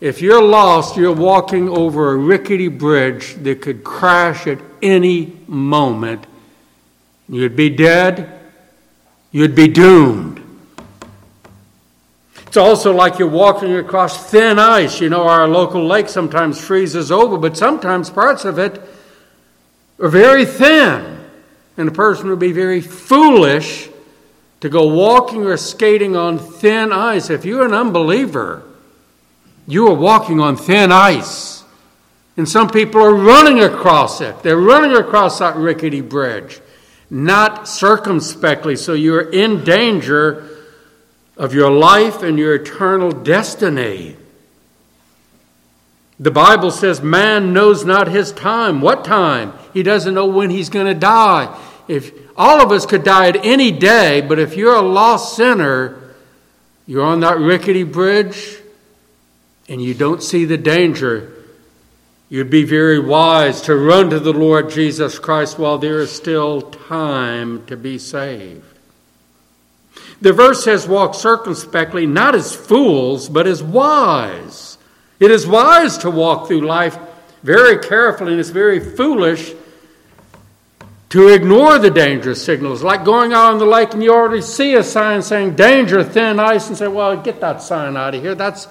If 0.00 0.22
you're 0.22 0.42
lost, 0.42 0.96
you're 0.96 1.12
walking 1.12 1.68
over 1.68 2.12
a 2.12 2.16
rickety 2.16 2.68
bridge 2.68 3.34
that 3.42 3.60
could 3.60 3.82
crash 3.82 4.46
at 4.46 4.60
any 4.80 5.36
moment 5.46 6.26
You'd 7.28 7.56
be 7.56 7.70
dead. 7.70 8.40
You'd 9.30 9.54
be 9.54 9.68
doomed. 9.68 10.42
It's 12.46 12.56
also 12.56 12.94
like 12.94 13.18
you're 13.18 13.28
walking 13.28 13.76
across 13.76 14.30
thin 14.30 14.58
ice. 14.58 15.00
You 15.00 15.10
know, 15.10 15.28
our 15.28 15.46
local 15.46 15.86
lake 15.86 16.08
sometimes 16.08 16.58
freezes 16.58 17.12
over, 17.12 17.36
but 17.36 17.56
sometimes 17.56 18.08
parts 18.08 18.46
of 18.46 18.58
it 18.58 18.80
are 20.00 20.08
very 20.08 20.46
thin. 20.46 21.18
And 21.76 21.88
a 21.88 21.92
person 21.92 22.30
would 22.30 22.38
be 22.38 22.52
very 22.52 22.80
foolish 22.80 23.90
to 24.60 24.70
go 24.70 24.86
walking 24.86 25.44
or 25.44 25.58
skating 25.58 26.16
on 26.16 26.38
thin 26.38 26.90
ice. 26.90 27.28
If 27.28 27.44
you're 27.44 27.66
an 27.66 27.74
unbeliever, 27.74 28.62
you 29.68 29.86
are 29.86 29.94
walking 29.94 30.40
on 30.40 30.56
thin 30.56 30.90
ice. 30.90 31.62
And 32.36 32.48
some 32.48 32.68
people 32.68 33.00
are 33.00 33.14
running 33.14 33.60
across 33.60 34.20
it. 34.20 34.42
They're 34.42 34.56
running 34.56 34.96
across 34.96 35.38
that 35.38 35.54
rickety 35.54 36.00
bridge 36.00 36.60
not 37.10 37.66
circumspectly, 37.68 38.76
so 38.76 38.92
you're 38.92 39.30
in 39.30 39.64
danger 39.64 40.46
of 41.36 41.54
your 41.54 41.70
life 41.70 42.22
and 42.22 42.38
your 42.38 42.54
eternal 42.54 43.10
destiny. 43.10 44.16
The 46.20 46.30
Bible 46.30 46.70
says 46.70 47.00
man 47.00 47.52
knows 47.52 47.84
not 47.84 48.08
his 48.08 48.32
time. 48.32 48.80
What 48.80 49.04
time? 49.04 49.52
He 49.72 49.82
doesn't 49.82 50.14
know 50.14 50.26
when 50.26 50.50
he's 50.50 50.68
going 50.68 50.86
to 50.86 50.94
die. 50.94 51.56
If 51.86 52.12
all 52.36 52.60
of 52.60 52.72
us 52.72 52.84
could 52.84 53.04
die 53.04 53.28
at 53.28 53.46
any 53.46 53.70
day, 53.70 54.20
but 54.20 54.38
if 54.38 54.56
you're 54.56 54.74
a 54.74 54.82
lost 54.82 55.36
sinner, 55.36 56.14
you're 56.86 57.04
on 57.04 57.20
that 57.20 57.38
rickety 57.38 57.84
bridge 57.84 58.58
and 59.68 59.82
you 59.82 59.94
don't 59.94 60.22
see 60.22 60.44
the 60.44 60.58
danger, 60.58 61.32
You'd 62.30 62.50
be 62.50 62.64
very 62.64 62.98
wise 62.98 63.62
to 63.62 63.74
run 63.74 64.10
to 64.10 64.20
the 64.20 64.34
Lord 64.34 64.68
Jesus 64.68 65.18
Christ 65.18 65.58
while 65.58 65.78
there 65.78 66.00
is 66.00 66.12
still 66.12 66.60
time 66.60 67.64
to 67.66 67.76
be 67.76 67.96
saved. 67.96 68.64
The 70.20 70.34
verse 70.34 70.62
says, 70.62 70.86
Walk 70.86 71.14
circumspectly, 71.14 72.04
not 72.04 72.34
as 72.34 72.54
fools, 72.54 73.30
but 73.30 73.46
as 73.46 73.62
wise. 73.62 74.76
It 75.20 75.30
is 75.30 75.46
wise 75.46 75.96
to 75.98 76.10
walk 76.10 76.48
through 76.48 76.66
life 76.66 76.98
very 77.42 77.78
carefully, 77.78 78.32
and 78.32 78.40
it's 78.40 78.50
very 78.50 78.78
foolish 78.78 79.54
to 81.08 81.28
ignore 81.28 81.78
the 81.78 81.90
danger 81.90 82.34
signals, 82.34 82.82
like 82.82 83.04
going 83.04 83.32
out 83.32 83.52
on 83.52 83.58
the 83.58 83.64
lake 83.64 83.94
and 83.94 84.02
you 84.02 84.12
already 84.12 84.42
see 84.42 84.74
a 84.74 84.84
sign 84.84 85.22
saying 85.22 85.56
danger, 85.56 86.04
thin 86.04 86.38
ice, 86.38 86.68
and 86.68 86.76
say, 86.76 86.88
Well, 86.88 87.16
get 87.22 87.40
that 87.40 87.62
sign 87.62 87.96
out 87.96 88.14
of 88.14 88.20
here. 88.20 88.34
That's 88.34 88.68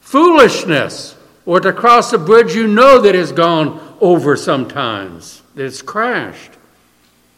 foolishness. 0.00 1.16
Or 1.46 1.60
to 1.60 1.72
cross 1.72 2.12
a 2.12 2.18
bridge 2.18 2.54
you 2.54 2.66
know 2.66 3.00
that 3.00 3.14
has 3.14 3.32
gone 3.32 3.96
over 4.00 4.36
sometimes, 4.36 5.42
that 5.54 5.64
it's 5.64 5.80
crashed. 5.80 6.52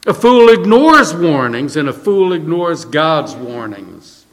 A 0.06 0.12
fool 0.12 0.48
ignores 0.48 1.14
warnings, 1.14 1.76
and 1.76 1.88
a 1.88 1.92
fool 1.92 2.32
ignores 2.32 2.84
God's 2.84 3.36
warnings. 3.36 4.26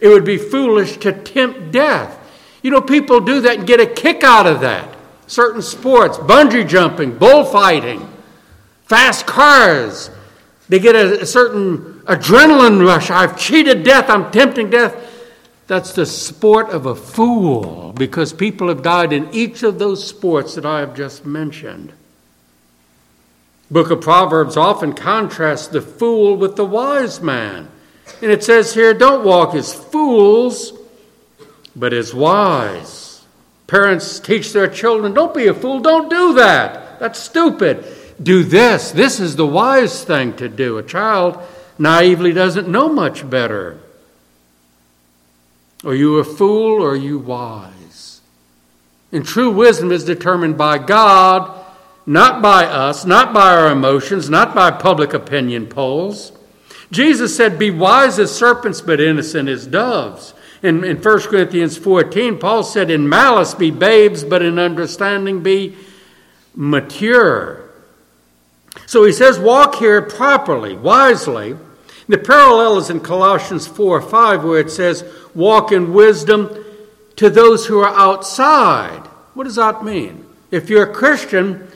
It 0.00 0.08
would 0.08 0.24
be 0.24 0.36
foolish 0.36 0.96
to 0.98 1.12
tempt 1.12 1.70
death. 1.70 2.18
You 2.62 2.72
know, 2.72 2.80
people 2.80 3.20
do 3.20 3.40
that 3.42 3.58
and 3.58 3.66
get 3.66 3.78
a 3.78 3.86
kick 3.86 4.24
out 4.24 4.46
of 4.48 4.60
that. 4.62 4.96
Certain 5.28 5.62
sports, 5.62 6.18
bungee 6.18 6.68
jumping, 6.68 7.16
bullfighting 7.16 8.14
fast 8.86 9.26
cars. 9.26 10.10
They 10.68 10.78
get 10.78 10.96
a, 10.96 11.22
a 11.22 11.26
certain 11.26 12.00
adrenaline 12.06 12.84
rush. 12.84 13.10
I've 13.10 13.38
cheated 13.38 13.84
death, 13.84 14.08
I'm 14.08 14.30
tempting 14.30 14.70
death. 14.70 15.05
That's 15.66 15.92
the 15.92 16.06
sport 16.06 16.70
of 16.70 16.86
a 16.86 16.94
fool 16.94 17.92
because 17.96 18.32
people 18.32 18.68
have 18.68 18.82
died 18.82 19.12
in 19.12 19.32
each 19.34 19.62
of 19.62 19.78
those 19.78 20.06
sports 20.06 20.54
that 20.54 20.64
I 20.64 20.80
have 20.80 20.96
just 20.96 21.26
mentioned. 21.26 21.92
Book 23.70 23.90
of 23.90 24.00
Proverbs 24.00 24.56
often 24.56 24.92
contrasts 24.92 25.66
the 25.66 25.80
fool 25.80 26.36
with 26.36 26.54
the 26.54 26.64
wise 26.64 27.20
man. 27.20 27.68
And 28.22 28.30
it 28.30 28.44
says 28.44 28.74
here, 28.74 28.94
don't 28.94 29.24
walk 29.24 29.54
as 29.56 29.74
fools, 29.74 30.72
but 31.74 31.92
as 31.92 32.14
wise. 32.14 33.24
Parents 33.66 34.20
teach 34.20 34.52
their 34.52 34.68
children, 34.68 35.12
don't 35.12 35.34
be 35.34 35.48
a 35.48 35.54
fool, 35.54 35.80
don't 35.80 36.08
do 36.08 36.34
that. 36.34 37.00
That's 37.00 37.18
stupid 37.18 37.84
do 38.22 38.42
this. 38.42 38.92
This 38.92 39.20
is 39.20 39.36
the 39.36 39.46
wise 39.46 40.04
thing 40.04 40.34
to 40.36 40.48
do. 40.48 40.78
A 40.78 40.82
child 40.82 41.38
naively 41.78 42.32
doesn't 42.32 42.68
know 42.68 42.88
much 42.88 43.28
better. 43.28 43.78
Are 45.86 45.94
you 45.94 46.18
a 46.18 46.24
fool 46.24 46.82
or 46.82 46.90
are 46.90 46.96
you 46.96 47.18
wise? 47.18 48.20
And 49.12 49.24
true 49.24 49.50
wisdom 49.50 49.92
is 49.92 50.04
determined 50.04 50.58
by 50.58 50.78
God, 50.78 51.64
not 52.04 52.42
by 52.42 52.66
us, 52.66 53.06
not 53.06 53.32
by 53.32 53.54
our 53.54 53.70
emotions, 53.70 54.28
not 54.28 54.54
by 54.54 54.72
public 54.72 55.14
opinion 55.14 55.66
polls. 55.66 56.32
Jesus 56.90 57.36
said, 57.36 57.58
Be 57.58 57.70
wise 57.70 58.18
as 58.18 58.34
serpents, 58.34 58.80
but 58.80 59.00
innocent 59.00 59.48
as 59.48 59.66
doves. 59.66 60.34
In, 60.62 60.82
in 60.82 60.96
1 60.96 61.20
Corinthians 61.20 61.78
14, 61.78 62.38
Paul 62.38 62.64
said, 62.64 62.90
In 62.90 63.08
malice 63.08 63.54
be 63.54 63.70
babes, 63.70 64.24
but 64.24 64.42
in 64.42 64.58
understanding 64.58 65.42
be 65.42 65.76
mature. 66.54 67.66
So 68.86 69.04
he 69.04 69.12
says, 69.12 69.38
walk 69.38 69.76
here 69.76 70.02
properly, 70.02 70.74
wisely. 70.74 71.56
The 72.08 72.18
parallel 72.18 72.78
is 72.78 72.90
in 72.90 73.00
Colossians 73.00 73.66
4 73.66 74.00
5, 74.00 74.44
where 74.44 74.60
it 74.60 74.70
says, 74.70 75.04
walk 75.34 75.72
in 75.72 75.92
wisdom 75.92 76.64
to 77.16 77.30
those 77.30 77.66
who 77.66 77.80
are 77.80 77.94
outside. 77.94 79.00
What 79.34 79.44
does 79.44 79.56
that 79.56 79.84
mean? 79.84 80.24
If 80.50 80.70
you're 80.70 80.90
a 80.90 80.94
Christian, 80.94 81.66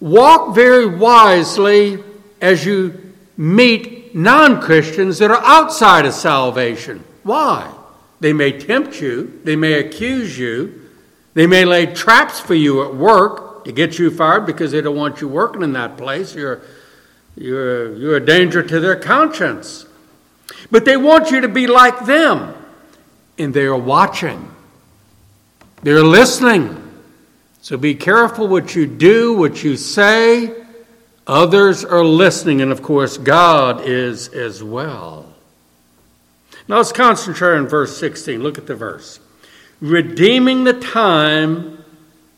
walk 0.00 0.54
very 0.54 0.86
wisely 0.86 2.02
as 2.40 2.66
you 2.66 3.14
meet 3.36 4.14
non 4.14 4.60
Christians 4.60 5.18
that 5.18 5.30
are 5.30 5.42
outside 5.42 6.04
of 6.04 6.12
salvation. 6.12 7.04
Why? 7.22 7.72
They 8.20 8.32
may 8.32 8.58
tempt 8.58 9.00
you, 9.00 9.40
they 9.44 9.56
may 9.56 9.74
accuse 9.74 10.38
you, 10.38 10.82
they 11.34 11.46
may 11.46 11.64
lay 11.64 11.86
traps 11.86 12.40
for 12.40 12.54
you 12.54 12.82
at 12.82 12.94
work, 12.94 13.48
to 13.68 13.72
get 13.72 13.98
you 13.98 14.10
fired 14.10 14.46
because 14.46 14.72
they 14.72 14.80
don't 14.80 14.96
want 14.96 15.20
you 15.20 15.28
working 15.28 15.62
in 15.62 15.74
that 15.74 15.98
place. 15.98 16.34
You're, 16.34 16.62
you're, 17.40 17.94
you're 17.96 18.16
a 18.16 18.24
danger 18.24 18.62
to 18.62 18.80
their 18.80 18.96
conscience. 18.96 19.86
But 20.70 20.84
they 20.84 20.96
want 20.96 21.30
you 21.30 21.42
to 21.42 21.48
be 21.48 21.66
like 21.66 22.06
them, 22.06 22.54
and 23.38 23.54
they 23.54 23.64
are 23.64 23.76
watching, 23.76 24.50
they're 25.82 26.02
listening. 26.02 26.84
So 27.60 27.76
be 27.76 27.94
careful 27.94 28.48
what 28.48 28.74
you 28.74 28.86
do, 28.86 29.34
what 29.34 29.62
you 29.62 29.76
say. 29.76 30.54
Others 31.26 31.84
are 31.84 32.04
listening, 32.04 32.62
and 32.62 32.72
of 32.72 32.82
course, 32.82 33.18
God 33.18 33.82
is 33.86 34.28
as 34.28 34.62
well. 34.62 35.34
Now 36.66 36.76
let's 36.78 36.92
concentrate 36.92 37.56
on 37.56 37.68
verse 37.68 37.96
16. 37.98 38.42
Look 38.42 38.58
at 38.58 38.66
the 38.66 38.74
verse. 38.74 39.20
Redeeming 39.80 40.64
the 40.64 40.72
time 40.72 41.77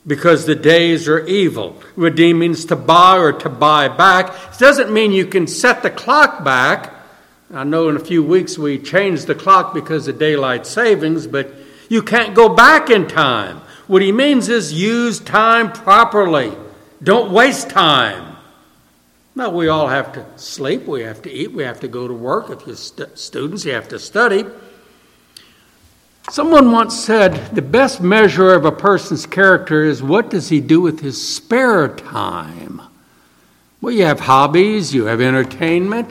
because 0.05 0.45
the 0.45 0.55
days 0.55 1.07
are 1.07 1.25
evil. 1.27 1.81
Redeem 1.95 2.39
means 2.39 2.65
to 2.65 2.75
buy 2.75 3.17
or 3.17 3.33
to 3.33 3.49
buy 3.49 3.87
back. 3.87 4.33
It 4.53 4.59
doesn't 4.59 4.91
mean 4.91 5.11
you 5.11 5.25
can 5.25 5.47
set 5.47 5.83
the 5.83 5.91
clock 5.91 6.43
back. 6.43 6.93
I 7.53 7.63
know 7.63 7.89
in 7.89 7.95
a 7.95 7.99
few 7.99 8.23
weeks 8.23 8.57
we 8.57 8.79
changed 8.79 9.27
the 9.27 9.35
clock 9.35 9.73
because 9.73 10.07
of 10.07 10.17
daylight 10.17 10.65
savings, 10.65 11.27
but 11.27 11.53
you 11.89 12.01
can't 12.01 12.33
go 12.33 12.49
back 12.49 12.89
in 12.89 13.07
time. 13.07 13.61
What 13.87 14.01
he 14.01 14.11
means 14.11 14.47
is 14.47 14.73
use 14.73 15.19
time 15.19 15.71
properly. 15.71 16.53
Don't 17.03 17.31
waste 17.31 17.69
time. 17.69 18.37
Now, 19.35 19.49
we 19.49 19.69
all 19.69 19.87
have 19.87 20.13
to 20.13 20.25
sleep, 20.35 20.85
we 20.85 21.01
have 21.01 21.21
to 21.21 21.31
eat, 21.31 21.51
we 21.53 21.63
have 21.63 21.79
to 21.81 21.87
go 21.87 22.07
to 22.07 22.13
work. 22.13 22.49
If 22.49 22.67
you're 22.67 22.75
st- 22.75 23.17
students, 23.17 23.63
you 23.65 23.73
have 23.73 23.87
to 23.89 23.99
study. 23.99 24.45
Someone 26.31 26.71
once 26.71 26.97
said 26.97 27.53
the 27.53 27.61
best 27.61 27.99
measure 27.99 28.53
of 28.53 28.63
a 28.63 28.71
person's 28.71 29.25
character 29.25 29.83
is 29.83 30.01
what 30.01 30.29
does 30.29 30.47
he 30.47 30.61
do 30.61 30.79
with 30.79 31.01
his 31.01 31.35
spare 31.35 31.89
time? 31.89 32.81
Well, 33.81 33.93
you 33.93 34.05
have 34.05 34.21
hobbies, 34.21 34.93
you 34.93 35.07
have 35.07 35.19
entertainment, 35.19 36.09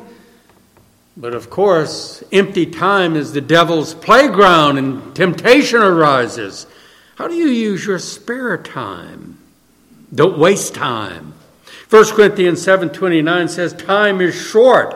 but 1.16 1.32
of 1.32 1.48
course, 1.48 2.22
empty 2.32 2.66
time 2.66 3.16
is 3.16 3.32
the 3.32 3.40
devil's 3.40 3.94
playground 3.94 4.76
and 4.76 5.16
temptation 5.16 5.80
arises. 5.80 6.66
How 7.16 7.26
do 7.26 7.34
you 7.34 7.48
use 7.48 7.86
your 7.86 7.98
spare 7.98 8.58
time? 8.58 9.38
Don't 10.14 10.38
waste 10.38 10.74
time. 10.74 11.32
1 11.88 12.04
Corinthians 12.12 12.60
7:29 12.62 13.48
says 13.48 13.72
time 13.72 14.20
is 14.20 14.34
short. 14.34 14.94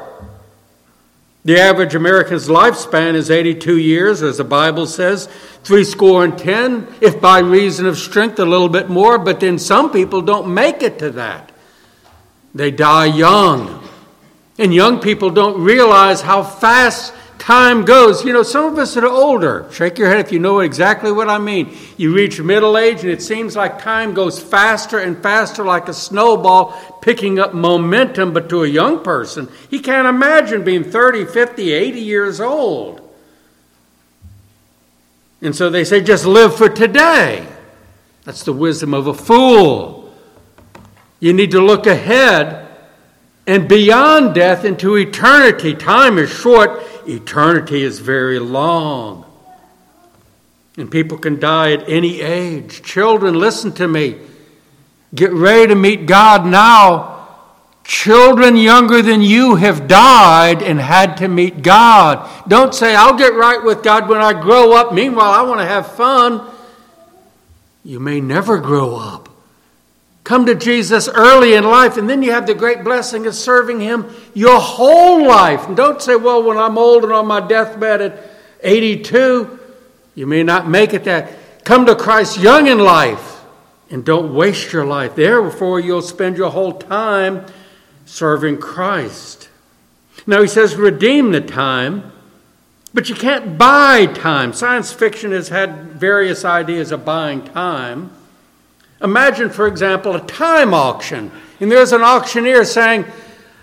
The 1.45 1.61
average 1.61 1.95
American's 1.95 2.49
lifespan 2.49 3.15
is 3.15 3.31
82 3.31 3.77
years, 3.77 4.23
as 4.23 4.39
the 4.39 4.45
Bible 4.45 4.87
says, 4.87 5.29
three 5.63 5.85
score 5.85 6.25
and 6.25 6.39
ten, 6.39 6.89
if 7.03 7.21
by 7.21 7.41
reason 7.41 7.85
of 7.85 7.99
strength 7.99 8.39
a 8.39 8.47
little 8.47 8.71
bit 8.71 8.89
more, 8.89 9.19
but 9.19 9.41
then 9.41 9.59
some 9.59 9.93
people 9.93 10.23
don't 10.23 10.55
make 10.55 10.83
it 10.83 10.99
to 11.01 11.11
that. 11.11 11.53
They 12.55 12.71
die 12.71 13.07
young. 13.07 13.87
And 14.59 14.73
young 14.73 15.01
people 15.01 15.31
don't 15.31 15.63
realize 15.63 16.23
how 16.23 16.43
fast 16.43 17.13
time 17.45 17.85
goes. 17.85 18.25
You 18.25 18.33
know, 18.33 18.43
some 18.43 18.73
of 18.73 18.79
us 18.79 18.95
that 18.95 19.05
are 19.05 19.09
older, 19.09 19.69
shake 19.71 19.99
your 19.99 20.09
head 20.09 20.19
if 20.19 20.33
you 20.33 20.39
know 20.39 20.61
exactly 20.61 21.13
what 21.13 21.29
I 21.29 21.37
mean. 21.37 21.77
You 21.99 22.15
reach 22.15 22.41
middle 22.41 22.79
age 22.79 23.03
and 23.03 23.11
it 23.11 23.21
seems 23.21 23.55
like 23.55 23.83
time 23.83 24.15
goes 24.15 24.43
faster 24.43 24.99
and 24.99 25.23
faster 25.23 25.63
like 25.63 25.87
a 25.89 25.93
snowball 25.93 26.73
picking 27.03 27.39
up 27.39 27.53
momentum, 27.53 28.33
but 28.33 28.49
to 28.49 28.65
a 28.65 28.67
young 28.67 29.05
person, 29.05 29.51
he 29.69 29.79
can't 29.79 30.09
imagine 30.09 30.65
being 30.65 30.85
30, 30.85 31.27
50, 31.27 31.71
80 31.71 32.01
years 32.01 32.41
old. 32.41 33.03
And 35.43 35.55
so 35.55 35.69
they 35.69 35.85
say, 35.85 36.01
just 36.01 36.25
live 36.25 36.57
for 36.57 36.71
today. 36.71 37.47
That's 38.25 38.45
the 38.45 38.55
wisdom 38.55 38.95
of 38.95 39.07
a 39.07 39.13
fool. 39.13 40.15
You 41.21 41.35
need 41.35 41.51
to 41.51 41.61
look 41.61 41.87
ahead 41.87 42.65
and 43.47 43.69
beyond 43.69 44.35
death 44.35 44.65
into 44.65 44.97
eternity. 44.97 45.75
Time 45.75 46.17
is 46.17 46.31
short, 46.31 46.83
eternity 47.09 47.83
is 47.83 47.99
very 47.99 48.39
long. 48.39 49.25
And 50.77 50.91
people 50.91 51.19
can 51.19 51.39
die 51.39 51.73
at 51.73 51.89
any 51.89 52.21
age. 52.21 52.83
Children, 52.83 53.39
listen 53.39 53.73
to 53.73 53.87
me. 53.87 54.19
Get 55.15 55.33
ready 55.33 55.69
to 55.69 55.75
meet 55.75 56.07
God 56.07 56.45
now. 56.45 57.29
Children 57.85 58.57
younger 58.57 59.03
than 59.03 59.21
you 59.21 59.57
have 59.57 59.87
died 59.87 60.63
and 60.63 60.81
had 60.81 61.19
to 61.19 61.29
meet 61.29 61.63
God. 61.63 62.29
Don't 62.49 62.75
say, 62.75 62.95
I'll 62.95 63.17
get 63.17 63.35
right 63.35 63.63
with 63.63 63.83
God 63.83 64.09
when 64.09 64.21
I 64.21 64.33
grow 64.33 64.73
up. 64.73 64.93
Meanwhile, 64.93 65.31
I 65.31 65.43
want 65.43 65.61
to 65.61 65.67
have 65.67 65.93
fun. 65.93 66.51
You 67.85 68.01
may 68.01 68.21
never 68.21 68.59
grow 68.59 68.97
up. 68.97 69.29
Come 70.25 70.47
to 70.47 70.55
Jesus 70.55 71.07
early 71.07 71.53
in 71.53 71.65
life, 71.65 71.99
and 71.99 72.09
then 72.09 72.23
you 72.23 72.33
have 72.33 72.47
the 72.47 72.55
great 72.55 72.83
blessing 72.83 73.27
of 73.27 73.35
serving 73.35 73.81
Him 73.81 74.07
your 74.33 74.59
whole 74.59 75.27
life. 75.27 75.69
And 75.69 75.77
don't 75.77 76.01
say, 76.01 76.17
well, 76.17 76.43
when 76.43 76.57
I'm 76.57 76.79
old 76.79 77.05
and 77.05 77.13
on 77.13 77.27
my 77.27 77.47
deathbed 77.47 78.01
at 78.01 78.31
82, 78.63 79.61
you 80.15 80.27
may 80.27 80.43
not 80.43 80.67
make 80.67 80.95
it 80.95 81.05
that. 81.05 81.31
Come 81.65 81.85
to 81.87 81.95
Christ 81.95 82.39
young 82.39 82.67
in 82.67 82.79
life, 82.79 83.43
and 83.91 84.03
don't 84.03 84.35
waste 84.35 84.73
your 84.73 84.87
life. 84.87 85.15
Therefore, 85.15 85.79
you'll 85.79 86.01
spend 86.01 86.39
your 86.39 86.51
whole 86.51 86.73
time 86.73 87.45
serving 88.07 88.59
Christ. 88.59 89.51
Now, 90.27 90.41
He 90.41 90.49
says, 90.49 90.77
redeem 90.77 91.33
the 91.33 91.43
time. 91.43 92.13
But 92.95 93.09
you 93.09 93.15
can't 93.17 93.59
buy 93.59 94.07
time. 94.07 94.53
Science 94.53 94.93
fiction 94.93 95.33
has 95.33 95.49
had 95.49 95.91
various 95.95 96.45
ideas 96.45 96.93
of 96.93 97.05
buying 97.05 97.45
time. 97.45 98.13
Imagine, 99.05 99.51
for 99.51 99.67
example, 99.67 100.17
a 100.17 100.27
time 100.27 100.73
auction. 100.73 101.31
And 101.61 101.71
there's 101.71 101.93
an 101.93 102.01
auctioneer 102.01 102.65
saying, 102.65 103.05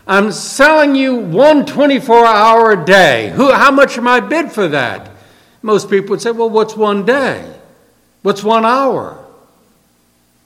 I'm 0.06 0.32
selling 0.32 0.96
you 0.96 1.16
one 1.16 1.66
24 1.66 2.26
hour 2.26 2.76
day. 2.76 3.32
Who, 3.32 3.52
how 3.52 3.72
much 3.72 3.98
am 3.98 4.08
I 4.08 4.20
bid 4.20 4.52
for 4.52 4.68
that? 4.68 5.10
Most 5.64 5.90
people 5.90 6.12
would 6.12 6.22
say, 6.22 6.32
well, 6.32 6.50
what's 6.50 6.76
one 6.76 7.06
day? 7.06 7.52
What's 8.22 8.44
one 8.44 8.66
hour? 8.66 9.18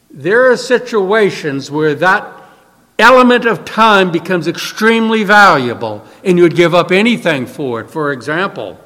There 0.09 0.49
are 0.49 0.57
situations 0.57 1.69
where 1.69 1.95
that 1.95 2.25
element 2.97 3.45
of 3.45 3.65
time 3.65 4.11
becomes 4.11 4.47
extremely 4.47 5.25
valuable 5.25 6.05
and 6.23 6.37
you'd 6.37 6.55
give 6.55 6.73
up 6.73 6.91
anything 6.91 7.45
for 7.45 7.81
it. 7.81 7.91
For 7.91 8.13
example, 8.13 8.79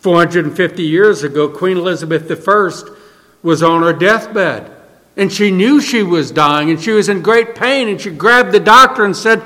450 0.00 0.82
years 0.82 1.22
ago, 1.22 1.48
Queen 1.48 1.76
Elizabeth 1.76 2.48
I 2.48 2.70
was 3.42 3.62
on 3.62 3.82
her 3.82 3.92
deathbed 3.92 4.73
and 5.16 5.32
she 5.32 5.50
knew 5.50 5.80
she 5.80 6.02
was 6.02 6.30
dying 6.30 6.70
and 6.70 6.80
she 6.80 6.90
was 6.90 7.08
in 7.08 7.22
great 7.22 7.54
pain 7.54 7.88
and 7.88 8.00
she 8.00 8.10
grabbed 8.10 8.52
the 8.52 8.60
doctor 8.60 9.04
and 9.04 9.16
said, 9.16 9.42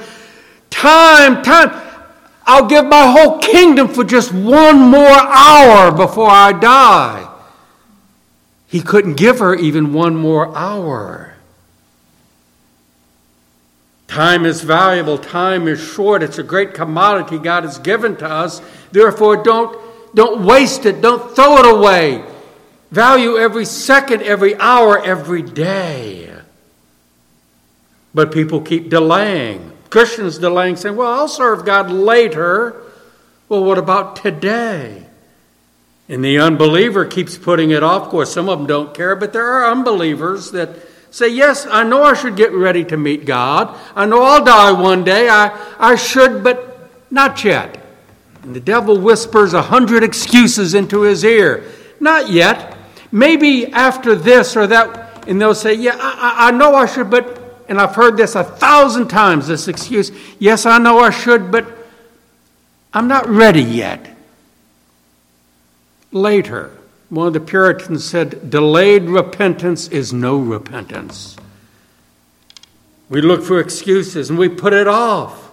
Time, 0.70 1.42
time. 1.42 1.84
I'll 2.46 2.66
give 2.66 2.86
my 2.86 3.10
whole 3.10 3.38
kingdom 3.38 3.88
for 3.88 4.04
just 4.04 4.32
one 4.32 4.78
more 4.78 5.06
hour 5.06 5.92
before 5.92 6.30
I 6.30 6.52
die. 6.52 7.30
He 8.66 8.80
couldn't 8.80 9.14
give 9.14 9.40
her 9.40 9.54
even 9.54 9.92
one 9.92 10.16
more 10.16 10.56
hour. 10.56 11.34
Time 14.06 14.46
is 14.46 14.62
valuable, 14.62 15.18
time 15.18 15.68
is 15.68 15.78
short. 15.78 16.22
It's 16.22 16.38
a 16.38 16.42
great 16.42 16.72
commodity 16.72 17.38
God 17.38 17.64
has 17.64 17.78
given 17.78 18.16
to 18.16 18.26
us. 18.26 18.62
Therefore, 18.90 19.42
don't, 19.42 19.78
don't 20.14 20.44
waste 20.46 20.86
it, 20.86 21.02
don't 21.02 21.36
throw 21.36 21.58
it 21.58 21.76
away. 21.76 22.24
Value 22.90 23.36
every 23.36 23.64
second, 23.64 24.22
every 24.22 24.56
hour, 24.56 25.02
every 25.02 25.42
day. 25.42 26.32
But 28.14 28.32
people 28.32 28.60
keep 28.60 28.88
delaying. 28.88 29.72
Christians 29.90 30.38
delaying, 30.38 30.76
saying, 30.76 30.96
Well, 30.96 31.12
I'll 31.12 31.28
serve 31.28 31.64
God 31.64 31.90
later. 31.90 32.82
Well, 33.48 33.64
what 33.64 33.78
about 33.78 34.16
today? 34.16 35.06
And 36.08 36.24
the 36.24 36.38
unbeliever 36.38 37.04
keeps 37.04 37.36
putting 37.36 37.70
it 37.70 37.82
off. 37.82 38.04
Of 38.04 38.08
course, 38.08 38.32
some 38.32 38.48
of 38.48 38.58
them 38.58 38.66
don't 38.66 38.94
care, 38.94 39.14
but 39.14 39.32
there 39.32 39.46
are 39.46 39.70
unbelievers 39.70 40.52
that 40.52 40.70
say, 41.10 41.28
Yes, 41.28 41.66
I 41.66 41.84
know 41.84 42.02
I 42.02 42.14
should 42.14 42.36
get 42.36 42.52
ready 42.52 42.84
to 42.86 42.96
meet 42.96 43.26
God. 43.26 43.78
I 43.94 44.06
know 44.06 44.22
I'll 44.22 44.44
die 44.44 44.72
one 44.72 45.04
day. 45.04 45.28
I, 45.28 45.74
I 45.78 45.96
should, 45.96 46.42
but 46.42 46.90
not 47.10 47.44
yet. 47.44 47.84
And 48.42 48.56
the 48.56 48.60
devil 48.60 48.98
whispers 48.98 49.52
a 49.52 49.62
hundred 49.62 50.02
excuses 50.02 50.72
into 50.72 51.02
his 51.02 51.22
ear. 51.24 51.64
Not 52.00 52.30
yet. 52.30 52.77
Maybe 53.10 53.66
after 53.72 54.14
this 54.14 54.56
or 54.56 54.66
that. 54.66 55.28
And 55.28 55.40
they'll 55.40 55.54
say, 55.54 55.74
Yeah, 55.74 55.96
I, 55.98 56.48
I 56.48 56.50
know 56.50 56.74
I 56.74 56.86
should, 56.86 57.10
but 57.10 57.38
and 57.68 57.78
I've 57.78 57.94
heard 57.94 58.16
this 58.16 58.34
a 58.34 58.42
thousand 58.42 59.08
times 59.08 59.46
this 59.46 59.68
excuse 59.68 60.10
yes, 60.38 60.64
I 60.66 60.78
know 60.78 60.98
I 61.00 61.10
should, 61.10 61.50
but 61.50 61.66
I'm 62.92 63.08
not 63.08 63.28
ready 63.28 63.62
yet. 63.62 64.16
Later, 66.10 66.72
one 67.10 67.26
of 67.26 67.32
the 67.34 67.40
Puritans 67.40 68.04
said, 68.04 68.50
delayed 68.50 69.04
repentance 69.04 69.88
is 69.88 70.12
no 70.12 70.38
repentance. 70.38 71.36
We 73.10 73.20
look 73.20 73.44
for 73.44 73.60
excuses 73.60 74.30
and 74.30 74.38
we 74.38 74.48
put 74.48 74.72
it 74.72 74.88
off. 74.88 75.50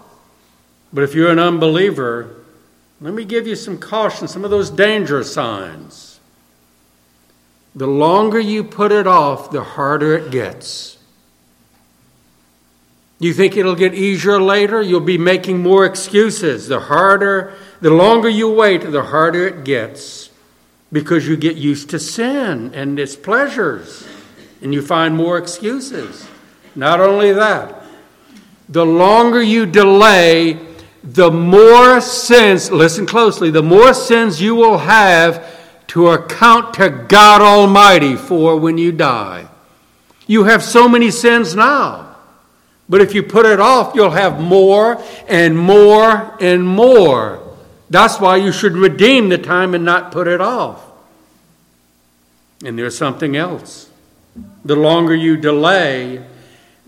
But 0.93 1.03
if 1.03 1.13
you're 1.13 1.31
an 1.31 1.39
unbeliever, 1.39 2.35
let 3.01 3.13
me 3.13 3.25
give 3.25 3.47
you 3.47 3.55
some 3.55 3.77
caution, 3.77 4.27
some 4.27 4.45
of 4.45 4.51
those 4.51 4.69
danger 4.69 5.23
signs. 5.23 6.14
The 7.75 7.87
longer 7.87 8.39
you 8.39 8.63
put 8.63 8.91
it 8.91 9.05
off, 9.05 9.51
the 9.51 9.63
harder 9.63 10.15
it 10.15 10.31
gets. 10.31 10.97
You 13.19 13.33
think 13.33 13.57
it'll 13.57 13.75
get 13.75 13.93
easier 13.93 14.41
later? 14.41 14.81
You'll 14.81 14.99
be 14.99 15.17
making 15.17 15.61
more 15.61 15.85
excuses. 15.85 16.67
The 16.67 16.79
harder, 16.79 17.53
the 17.81 17.89
longer 17.89 18.29
you 18.29 18.49
wait, 18.49 18.79
the 18.79 19.03
harder 19.03 19.47
it 19.47 19.63
gets 19.63 20.29
because 20.91 21.27
you 21.27 21.35
get 21.35 21.55
used 21.55 21.89
to 21.89 21.99
sin 21.99 22.73
and 22.73 22.99
its 22.99 23.15
pleasures 23.15 24.07
and 24.61 24.73
you 24.73 24.81
find 24.81 25.15
more 25.15 25.37
excuses. 25.37 26.27
Not 26.75 26.99
only 26.99 27.33
that, 27.33 27.83
the 28.67 28.85
longer 28.85 29.41
you 29.41 29.65
delay, 29.65 30.59
the 31.03 31.31
more 31.31 32.01
sins, 32.01 32.71
listen 32.71 33.05
closely, 33.05 33.51
the 33.51 33.63
more 33.63 33.93
sins 33.93 34.41
you 34.41 34.55
will 34.55 34.79
have 34.79 35.54
to 35.95 36.09
account 36.09 36.73
to 36.73 36.89
God 36.89 37.39
Almighty 37.41 38.17
for 38.17 38.57
when 38.57 38.77
you 38.77 38.91
die. 38.91 39.47
You 40.27 40.43
have 40.43 40.61
so 40.61 40.89
many 40.89 41.09
sins 41.09 41.55
now. 41.55 42.17
But 42.89 42.99
if 42.99 43.15
you 43.15 43.23
put 43.23 43.45
it 43.45 43.61
off, 43.61 43.95
you'll 43.95 44.09
have 44.11 44.37
more 44.37 45.01
and 45.29 45.57
more 45.57 46.35
and 46.41 46.67
more. 46.67 47.41
That's 47.89 48.19
why 48.19 48.35
you 48.35 48.51
should 48.51 48.73
redeem 48.73 49.29
the 49.29 49.37
time 49.37 49.73
and 49.73 49.85
not 49.85 50.11
put 50.11 50.27
it 50.27 50.41
off. 50.41 50.85
And 52.65 52.77
there's 52.77 52.97
something 52.97 53.37
else. 53.37 53.89
The 54.65 54.75
longer 54.75 55.15
you 55.15 55.37
delay, 55.37 56.25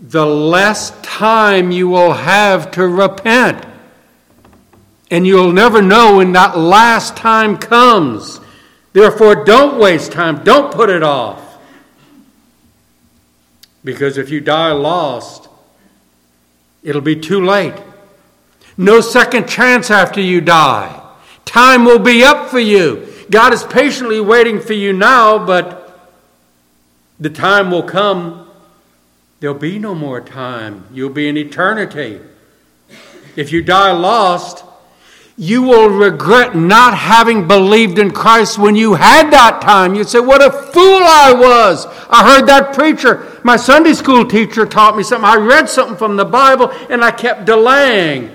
the 0.02 0.26
less 0.26 0.90
time 1.00 1.70
you 1.70 1.88
will 1.88 2.12
have 2.12 2.72
to 2.72 2.86
repent. 2.86 3.64
And 5.10 5.26
you'll 5.26 5.52
never 5.52 5.80
know 5.80 6.18
when 6.18 6.32
that 6.32 6.58
last 6.58 7.16
time 7.16 7.56
comes. 7.56 8.40
Therefore, 8.92 9.44
don't 9.44 9.78
waste 9.78 10.12
time. 10.12 10.44
Don't 10.44 10.72
put 10.72 10.90
it 10.90 11.02
off. 11.02 11.58
Because 13.84 14.18
if 14.18 14.30
you 14.30 14.40
die 14.40 14.72
lost, 14.72 15.48
It'll 16.82 17.02
be 17.02 17.16
too 17.16 17.44
late. 17.44 17.74
No 18.76 19.00
second 19.00 19.48
chance 19.48 19.90
after 19.90 20.20
you 20.20 20.40
die. 20.40 21.02
Time 21.44 21.84
will 21.84 21.98
be 21.98 22.22
up 22.22 22.48
for 22.48 22.60
you. 22.60 23.06
God 23.30 23.52
is 23.52 23.62
patiently 23.64 24.20
waiting 24.20 24.60
for 24.60 24.74
you 24.74 24.92
now, 24.92 25.44
but 25.44 26.08
the 27.18 27.30
time 27.30 27.70
will 27.70 27.82
come. 27.82 28.48
There'll 29.40 29.58
be 29.58 29.78
no 29.78 29.94
more 29.94 30.20
time. 30.20 30.84
You'll 30.92 31.10
be 31.10 31.28
in 31.28 31.36
eternity. 31.36 32.20
If 33.36 33.52
you 33.52 33.62
die 33.62 33.92
lost, 33.92 34.64
you 35.40 35.62
will 35.62 35.88
regret 35.88 36.56
not 36.56 36.98
having 36.98 37.46
believed 37.46 38.00
in 38.00 38.10
Christ 38.10 38.58
when 38.58 38.74
you 38.74 38.94
had 38.94 39.30
that 39.30 39.62
time. 39.62 39.94
You'd 39.94 40.08
say, 40.08 40.18
What 40.18 40.44
a 40.44 40.50
fool 40.50 40.82
I 41.00 41.32
was. 41.32 41.86
I 42.10 42.34
heard 42.34 42.48
that 42.48 42.74
preacher. 42.74 43.40
My 43.44 43.56
Sunday 43.56 43.92
school 43.92 44.26
teacher 44.26 44.66
taught 44.66 44.96
me 44.96 45.04
something. 45.04 45.24
I 45.24 45.36
read 45.36 45.68
something 45.68 45.96
from 45.96 46.16
the 46.16 46.24
Bible 46.24 46.72
and 46.90 47.04
I 47.04 47.12
kept 47.12 47.44
delaying. 47.44 48.32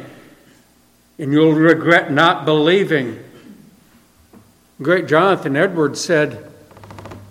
And 1.19 1.33
you'll 1.33 1.53
regret 1.53 2.09
not 2.09 2.45
believing. 2.45 3.19
Great 4.81 5.07
Jonathan 5.07 5.57
Edwards 5.57 5.99
said, 5.99 6.49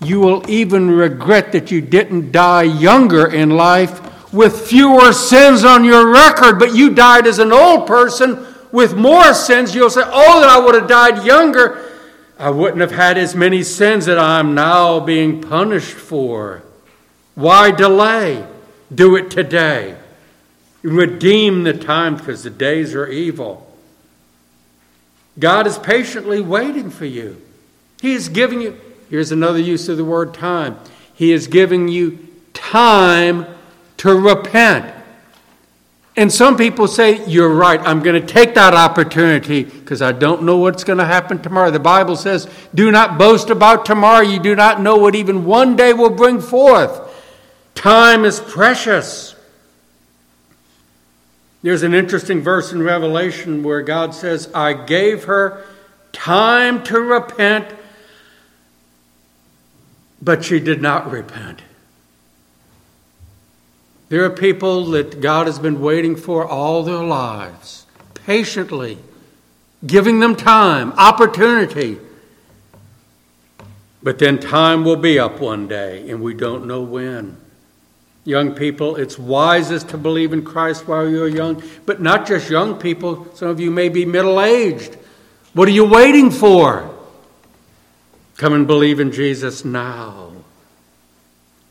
You 0.05 0.21
will 0.21 0.49
even 0.51 0.91
regret 0.91 1.53
that 1.53 1.71
you 1.71 1.81
didn't 1.81 2.31
die 2.31 2.65
younger 2.65 3.27
in 3.27 3.49
life 3.49 4.33
with 4.35 4.69
fewer 4.69 5.15
sins 5.15 5.65
on 5.65 5.83
your 5.83 6.13
record, 6.13 6.59
but 6.59 6.75
you 6.75 6.95
died 6.95 7.27
as 7.27 7.39
an 7.39 7.53
old 7.53 7.87
person 7.87 8.52
with 8.73 8.97
more 8.97 9.35
sins, 9.35 9.75
you'll 9.75 9.91
say, 9.91 10.03
Oh, 10.05 10.41
that 10.41 10.49
I 10.49 10.59
would 10.59 10.75
have 10.75 10.89
died 10.89 11.25
younger. 11.25 11.91
I 12.39 12.51
wouldn't 12.51 12.81
have 12.81 12.91
had 12.91 13.19
as 13.19 13.37
many 13.37 13.63
sins 13.63 14.07
that 14.07 14.19
I'm 14.19 14.55
now 14.55 14.99
being 14.99 15.41
punished 15.41 15.93
for. 15.93 16.63
Why 17.35 17.71
delay? 17.71 18.45
Do 18.93 19.15
it 19.17 19.31
today. 19.31 19.97
Redeem 20.83 21.63
the 21.63 21.73
time 21.73 22.17
because 22.17 22.43
the 22.43 22.51
days 22.51 22.95
are 22.95 23.07
evil. 23.07 23.69
God 25.39 25.67
is 25.67 25.79
patiently 25.79 26.41
waiting 26.41 26.91
for 26.91 27.07
you. 27.07 27.41
He 28.01 28.15
is 28.15 28.29
giving 28.29 28.61
you, 28.61 28.79
here's 29.09 29.33
another 29.33 29.61
use 29.61 29.89
of 29.89 29.97
the 29.97 30.05
word 30.05 30.35
time. 30.35 30.79
He 31.15 31.33
is 31.33 31.47
giving 31.47 31.89
you 31.89 32.19
time 32.53 33.47
to 33.99 34.15
repent. 34.15 34.93
And 36.15 36.31
some 36.31 36.59
people 36.59 36.89
say, 36.89 37.25
You're 37.27 37.55
right, 37.55 37.81
I'm 37.81 38.03
going 38.03 38.21
to 38.21 38.27
take 38.27 38.55
that 38.55 38.75
opportunity 38.75 39.65
because 39.65 40.03
I 40.03 40.13
don't 40.13 40.43
know 40.43 40.59
what's 40.59 40.85
going 40.85 40.99
to 40.99 41.07
happen 41.07 41.41
tomorrow. 41.41 41.71
The 41.71 41.81
Bible 41.81 42.17
says, 42.17 42.49
Do 42.75 42.91
not 42.91 43.19
boast 43.19 43.49
about 43.49 43.87
tomorrow. 43.87 44.21
You 44.21 44.39
do 44.39 44.55
not 44.55 44.81
know 44.81 44.97
what 44.97 45.15
even 45.15 45.45
one 45.45 45.75
day 45.75 45.93
will 45.95 46.11
bring 46.11 46.41
forth. 46.41 47.09
Time 47.75 48.25
is 48.25 48.41
precious. 48.41 49.35
There's 51.63 51.83
an 51.83 51.95
interesting 51.95 52.43
verse 52.43 52.73
in 52.73 52.83
Revelation 52.83 53.63
where 53.63 53.83
God 53.83 54.15
says, 54.15 54.51
I 54.53 54.73
gave 54.73 55.25
her 55.25 55.65
time 56.13 56.83
to 56.85 57.01
repent, 57.01 57.67
but 60.21 60.45
she 60.45 60.61
did 60.61 60.83
not 60.83 61.11
repent. 61.11 61.63
There 64.13 64.27
are 64.27 64.31
people 64.31 64.91
that 64.91 65.23
God 65.23 65.47
has 65.47 65.59
been 65.59 65.81
waiting 65.81 66.17
for 66.17 66.47
all 66.47 66.83
their 66.83 67.03
lives, 67.03 67.87
patiently, 68.13 68.99
giving 69.87 70.21
them 70.21 70.37
time, 70.37 70.93
opportunity. 70.99 71.97
But 74.03 74.19
then 74.19 74.39
time 74.39 74.85
will 74.85 74.97
be 74.97 75.19
up 75.19 75.41
one 75.41 75.67
day, 75.67 76.11
and 76.11 76.21
we 76.21 76.35
don't 76.35 76.67
know 76.67 76.83
when. 76.83 77.39
Young 78.27 78.55
people, 78.55 78.97
it's 78.97 79.19
wisest 79.19 79.89
to 79.89 79.97
believe 79.97 80.35
in 80.35 80.45
Christ 80.45 80.87
while 80.87 81.09
you're 81.09 81.27
young, 81.27 81.63
but 81.87 82.03
not 82.03 82.27
just 82.27 82.51
young 82.51 82.79
people. 82.79 83.35
Some 83.35 83.49
of 83.49 83.61
you 83.61 83.71
may 83.71 83.89
be 83.89 84.05
middle 84.05 84.43
aged. 84.43 84.99
What 85.55 85.69
are 85.69 85.73
you 85.73 85.87
waiting 85.87 86.31
for? 86.31 86.95
Come 88.37 88.53
and 88.53 88.67
believe 88.67 89.01
in 89.01 89.11
Jesus 89.11 89.65
now. 89.65 90.33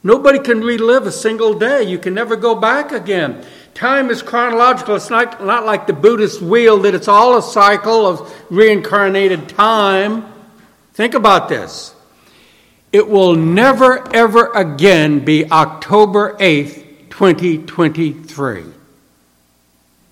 Nobody 0.03 0.39
can 0.39 0.61
relive 0.61 1.05
a 1.05 1.11
single 1.11 1.53
day. 1.53 1.83
You 1.83 1.99
can 1.99 2.13
never 2.13 2.35
go 2.35 2.55
back 2.55 2.91
again. 2.91 3.45
Time 3.73 4.09
is 4.09 4.21
chronological. 4.21 4.95
It's 4.95 5.09
not, 5.09 5.45
not 5.45 5.65
like 5.65 5.87
the 5.87 5.93
Buddhist 5.93 6.41
wheel 6.41 6.79
that 6.79 6.95
it's 6.95 7.07
all 7.07 7.37
a 7.37 7.41
cycle 7.41 8.07
of 8.07 8.33
reincarnated 8.49 9.47
time. 9.49 10.25
Think 10.93 11.13
about 11.13 11.49
this. 11.49 11.93
It 12.91 13.07
will 13.07 13.35
never, 13.35 14.13
ever 14.13 14.51
again 14.53 15.23
be 15.23 15.49
October 15.49 16.35
8th, 16.37 17.09
2023. 17.09 18.63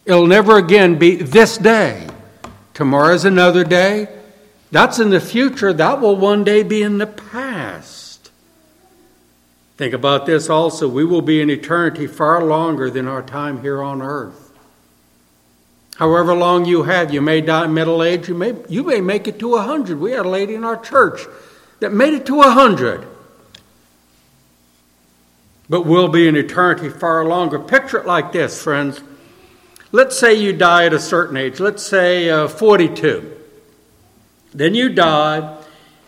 It'll 0.06 0.28
never 0.28 0.58
again 0.58 0.97
be 0.97 1.15
this 1.15 1.58
day. 1.58 2.08
Tomorrow's 2.73 3.25
another 3.25 3.63
day. 3.63 4.08
That's 4.71 4.99
in 4.99 5.10
the 5.10 5.19
future. 5.19 5.73
That 5.73 5.99
will 5.99 6.15
one 6.15 6.43
day 6.43 6.63
be 6.63 6.82
in 6.82 6.99
the 6.99 7.08
past. 7.08 7.99
Think 9.80 9.94
about 9.94 10.26
this 10.26 10.50
also. 10.50 10.89
We 10.89 11.06
will 11.06 11.22
be 11.22 11.39
in 11.39 11.50
eternity 11.50 12.06
far 12.06 12.44
longer 12.44 12.89
than 12.89 13.08
our 13.08 13.22
time 13.22 13.62
here 13.62 13.82
on 13.82 14.02
earth. 14.02 14.52
However 15.96 16.34
long 16.34 16.65
you 16.65 16.84
have, 16.84 17.13
you 17.13 17.22
may 17.22 17.39
die 17.39 17.65
middle 17.68 18.04
age, 18.04 18.28
you 18.28 18.36
may, 18.36 18.56
you 18.68 18.84
may 18.84 19.00
make 19.00 19.26
it 19.30 19.39
to 19.39 19.54
a 19.54 19.60
100. 19.60 19.98
We 19.98 20.12
had 20.12 20.26
a 20.26 20.30
lady 20.30 20.54
in 20.54 20.65
our 20.65 20.76
church 20.76 21.22
that 21.80 21.94
made 21.94 22.13
it 22.13 22.26
to 22.26 22.42
a 22.42 22.48
100. 22.48 23.08
But 25.70 25.86
we'll 25.86 26.10
be 26.10 26.28
in 26.28 26.36
eternity 26.36 26.89
far 26.89 27.24
longer. 27.24 27.58
Picture 27.58 28.00
it 28.00 28.06
like 28.06 28.34
this, 28.34 28.62
friends. 28.62 29.00
Let's 29.94 30.20
say 30.20 30.34
you 30.34 30.52
die 30.52 30.88
at 30.88 30.94
a 30.94 31.00
certain 31.00 31.38
age, 31.38 31.62
let's 31.62 31.86
say 31.86 32.30
uh, 32.30 32.50
42. 32.50 33.34
Then 34.54 34.76
you 34.76 34.89
die. 34.89 35.58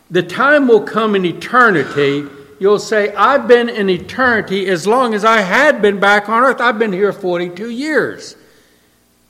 The 0.10 0.24
time 0.24 0.68
will 0.68 0.84
come 0.84 1.16
in 1.16 1.24
eternity. 1.24 2.28
You'll 2.62 2.78
say, 2.78 3.12
I've 3.16 3.48
been 3.48 3.70
in 3.70 3.90
eternity 3.90 4.68
as 4.68 4.86
long 4.86 5.16
as 5.16 5.26
I 5.26 5.42
had 5.42 5.82
been 5.82 6.00
back 6.00 6.30
on 6.30 6.44
earth. 6.44 6.62
I've 6.62 6.78
been 6.78 6.94
here 6.94 7.12
42 7.12 7.72
years. 7.72 8.36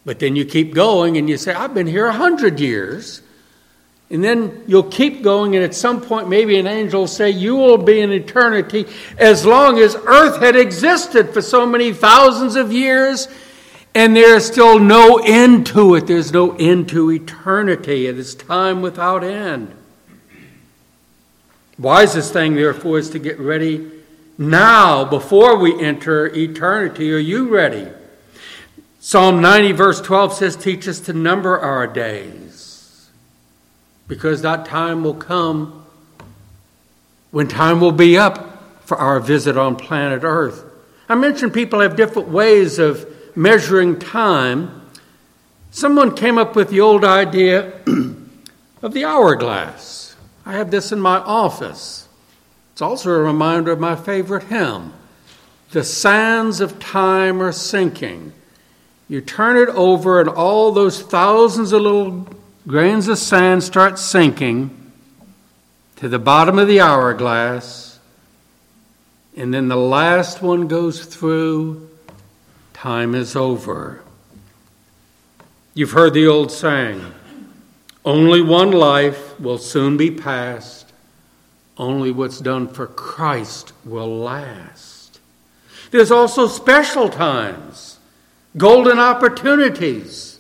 But 0.03 0.19
then 0.19 0.35
you 0.35 0.43
keep 0.43 0.73
going 0.73 1.15
and 1.15 1.29
you 1.29 1.37
say, 1.37 1.53
I've 1.53 1.73
been 1.73 1.87
here 1.87 2.07
100 2.07 2.59
years. 2.59 3.21
And 4.09 4.21
then 4.21 4.65
you'll 4.67 4.83
keep 4.83 5.23
going, 5.23 5.55
and 5.55 5.63
at 5.63 5.73
some 5.73 6.01
point, 6.01 6.27
maybe 6.27 6.59
an 6.59 6.67
angel 6.67 7.03
will 7.03 7.07
say, 7.07 7.29
You 7.29 7.55
will 7.55 7.77
be 7.77 8.01
in 8.01 8.11
eternity 8.11 8.85
as 9.17 9.45
long 9.45 9.79
as 9.79 9.95
earth 9.95 10.41
had 10.41 10.57
existed 10.57 11.33
for 11.33 11.41
so 11.41 11.65
many 11.65 11.93
thousands 11.93 12.57
of 12.57 12.73
years, 12.73 13.29
and 13.95 14.13
there's 14.13 14.45
still 14.45 14.77
no 14.77 15.19
end 15.19 15.67
to 15.67 15.95
it. 15.95 16.05
There's 16.07 16.33
no 16.33 16.57
end 16.57 16.89
to 16.89 17.09
eternity. 17.09 18.07
It 18.07 18.17
is 18.17 18.35
time 18.35 18.81
without 18.81 19.23
end. 19.23 19.73
Wisest 21.81 22.31
thing, 22.31 22.53
therefore, 22.53 22.99
is 22.99 23.09
to 23.09 23.17
get 23.17 23.39
ready 23.39 23.89
now 24.37 25.03
before 25.03 25.57
we 25.57 25.81
enter 25.81 26.27
eternity. 26.27 27.11
Are 27.11 27.17
you 27.17 27.49
ready? 27.49 27.87
Psalm 28.99 29.41
90, 29.41 29.71
verse 29.71 29.99
12 29.99 30.33
says, 30.33 30.55
Teach 30.55 30.87
us 30.87 30.99
to 30.99 31.13
number 31.13 31.57
our 31.57 31.87
days, 31.87 33.09
because 34.07 34.43
that 34.43 34.65
time 34.65 35.03
will 35.03 35.15
come 35.15 35.83
when 37.31 37.47
time 37.47 37.81
will 37.81 37.91
be 37.91 38.15
up 38.15 38.85
for 38.85 38.97
our 38.97 39.19
visit 39.19 39.57
on 39.57 39.75
planet 39.75 40.21
Earth. 40.23 40.63
I 41.09 41.15
mentioned 41.15 41.51
people 41.51 41.79
have 41.79 41.95
different 41.95 42.27
ways 42.27 42.77
of 42.77 43.07
measuring 43.35 43.97
time. 43.97 44.83
Someone 45.71 46.15
came 46.15 46.37
up 46.37 46.55
with 46.55 46.69
the 46.69 46.81
old 46.81 47.03
idea 47.03 47.73
of 48.83 48.93
the 48.93 49.03
hourglass. 49.03 50.10
I 50.45 50.53
have 50.53 50.71
this 50.71 50.91
in 50.91 50.99
my 50.99 51.17
office. 51.17 52.07
It's 52.73 52.81
also 52.81 53.11
a 53.11 53.19
reminder 53.19 53.71
of 53.71 53.79
my 53.79 53.95
favorite 53.95 54.43
hymn 54.43 54.93
The 55.71 55.83
sands 55.83 56.61
of 56.61 56.79
time 56.79 57.41
are 57.41 57.51
sinking 57.51 58.33
you 59.11 59.19
turn 59.19 59.57
it 59.57 59.67
over, 59.67 60.21
and 60.21 60.29
all 60.29 60.71
those 60.71 61.01
thousands 61.01 61.73
of 61.73 61.81
little 61.81 62.29
grains 62.65 63.09
of 63.09 63.17
sand 63.17 63.61
start 63.61 63.99
sinking 63.99 64.93
to 65.97 66.07
the 66.07 66.17
bottom 66.17 66.57
of 66.57 66.69
the 66.69 66.79
hourglass. 66.79 67.99
And 69.35 69.53
then 69.53 69.67
the 69.67 69.75
last 69.75 70.41
one 70.41 70.69
goes 70.69 71.03
through, 71.03 71.89
time 72.71 73.13
is 73.13 73.35
over. 73.35 74.01
You've 75.73 75.91
heard 75.91 76.13
the 76.13 76.27
old 76.27 76.49
saying 76.49 77.03
only 78.03 78.41
one 78.41 78.71
life 78.71 79.39
will 79.39 79.57
soon 79.57 79.97
be 79.97 80.11
past, 80.11 80.91
only 81.77 82.11
what's 82.11 82.39
done 82.39 82.67
for 82.67 82.87
Christ 82.87 83.73
will 83.85 84.19
last. 84.19 85.19
There's 85.91 86.11
also 86.11 86.47
special 86.47 87.09
times 87.09 87.99
golden 88.57 88.99
opportunities. 88.99 90.39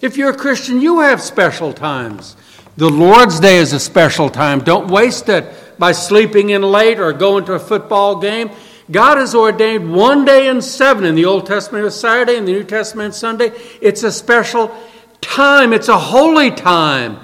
If 0.00 0.16
you're 0.16 0.30
a 0.30 0.36
Christian, 0.36 0.80
you 0.80 1.00
have 1.00 1.20
special 1.20 1.72
times. 1.72 2.36
The 2.76 2.88
Lord's 2.88 3.38
Day 3.38 3.58
is 3.58 3.72
a 3.72 3.80
special 3.80 4.28
time. 4.28 4.60
Don't 4.60 4.90
waste 4.90 5.28
it 5.28 5.78
by 5.78 5.92
sleeping 5.92 6.50
in 6.50 6.62
late 6.62 6.98
or 6.98 7.12
going 7.12 7.44
to 7.44 7.54
a 7.54 7.58
football 7.58 8.16
game. 8.16 8.50
God 8.90 9.18
has 9.18 9.34
ordained 9.34 9.92
one 9.92 10.24
day 10.24 10.48
in 10.48 10.60
seven. 10.60 11.04
In 11.04 11.14
the 11.14 11.24
Old 11.24 11.46
Testament 11.46 11.84
is 11.84 11.98
Saturday, 11.98 12.36
in 12.36 12.44
the 12.44 12.52
New 12.52 12.64
Testament 12.64 13.14
Sunday. 13.14 13.52
It's 13.80 14.02
a 14.02 14.10
special 14.10 14.74
time, 15.22 15.72
it's 15.72 15.88
a 15.88 15.98
holy 15.98 16.50
time 16.50 17.18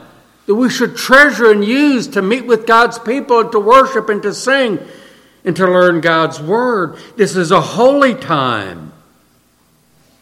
that 0.46 0.54
we 0.54 0.70
should 0.70 0.96
treasure 0.96 1.50
and 1.50 1.62
use 1.62 2.08
to 2.08 2.22
meet 2.22 2.46
with 2.46 2.66
God's 2.66 2.98
people 2.98 3.40
and 3.40 3.52
to 3.52 3.60
worship 3.60 4.08
and 4.08 4.22
to 4.22 4.32
sing 4.32 4.78
and 5.44 5.54
to 5.56 5.66
learn 5.66 6.00
God's 6.00 6.40
Word. 6.40 6.96
This 7.16 7.36
is 7.36 7.50
a 7.50 7.60
holy 7.60 8.14
time. 8.14 8.92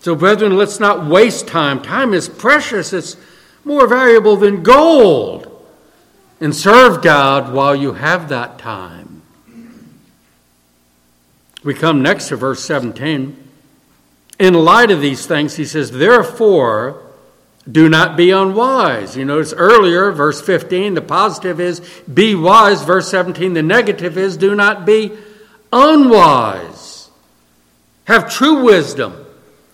So, 0.01 0.17
brethren, 0.17 0.57
let's 0.57 0.81
not 0.81 1.07
waste 1.07 1.47
time. 1.47 1.81
Time 1.81 2.13
is 2.13 2.29
precious, 2.29 2.93
it's 2.93 3.17
more 3.65 3.87
valuable 3.87 4.37
than 4.37 4.65
gold. 4.65 5.53
And 6.41 6.55
serve 6.55 7.03
God 7.03 7.53
while 7.53 7.75
you 7.75 7.95
have 7.95 8.29
that 8.29 8.59
time. 8.59 9.23
We 11.65 11.73
come 11.73 12.03
next 12.03 12.29
to 12.29 12.37
verse 12.37 12.63
17. 12.65 13.45
In 14.39 14.55
light 14.55 14.91
of 14.91 15.01
these 15.01 15.25
things, 15.25 15.57
he 15.57 15.65
says, 15.65 15.93
Therefore, 15.93 17.06
do 17.71 17.89
not 17.89 18.17
be 18.17 18.31
unwise. 18.31 19.17
You 19.17 19.25
notice 19.25 19.53
earlier, 19.57 20.13
verse 20.13 20.41
15, 20.41 20.95
the 20.95 21.03
positive 21.03 21.61
is 21.61 21.81
be 22.13 22.35
wise. 22.35 22.83
Verse 22.83 23.11
17, 23.11 23.55
the 23.55 23.63
negative 23.63 24.17
is 24.17 24.37
do 24.37 24.55
not 24.55 24.87
be 24.87 25.13
unwise. 25.73 27.11
Have 28.05 28.31
true 28.31 28.65
wisdom 28.65 29.27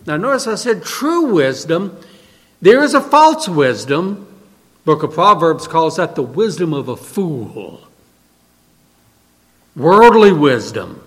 now, 0.05 0.17
notice 0.17 0.47
I 0.47 0.55
said 0.55 0.83
true 0.83 1.33
wisdom. 1.33 1.97
There 2.61 2.83
is 2.83 2.93
a 2.93 3.01
false 3.01 3.47
wisdom. 3.47 4.27
Book 4.85 5.03
of 5.03 5.13
Proverbs 5.13 5.67
calls 5.67 5.95
that 5.95 6.15
the 6.15 6.21
wisdom 6.21 6.73
of 6.73 6.89
a 6.89 6.97
fool. 6.97 7.87
Worldly 9.75 10.33
wisdom. 10.33 11.01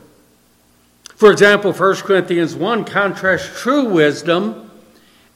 For 1.14 1.30
example, 1.30 1.72
1 1.72 1.96
Corinthians 1.96 2.54
1 2.54 2.84
contrasts 2.84 3.60
true 3.60 3.88
wisdom 3.90 4.65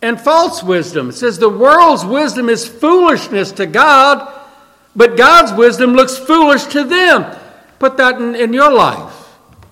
and 0.02 0.20
false 0.20 0.62
wisdom. 0.62 1.10
It 1.10 1.14
says 1.14 1.38
the 1.38 1.48
world's 1.48 2.04
wisdom 2.04 2.48
is 2.48 2.66
foolishness 2.66 3.52
to 3.52 3.66
God, 3.66 4.32
but 4.96 5.16
God's 5.16 5.52
wisdom 5.52 5.92
looks 5.92 6.16
foolish 6.16 6.64
to 6.66 6.84
them. 6.84 7.36
Put 7.78 7.96
that 7.98 8.20
in, 8.20 8.34
in 8.34 8.52
your 8.52 8.72
life. 8.72 9.16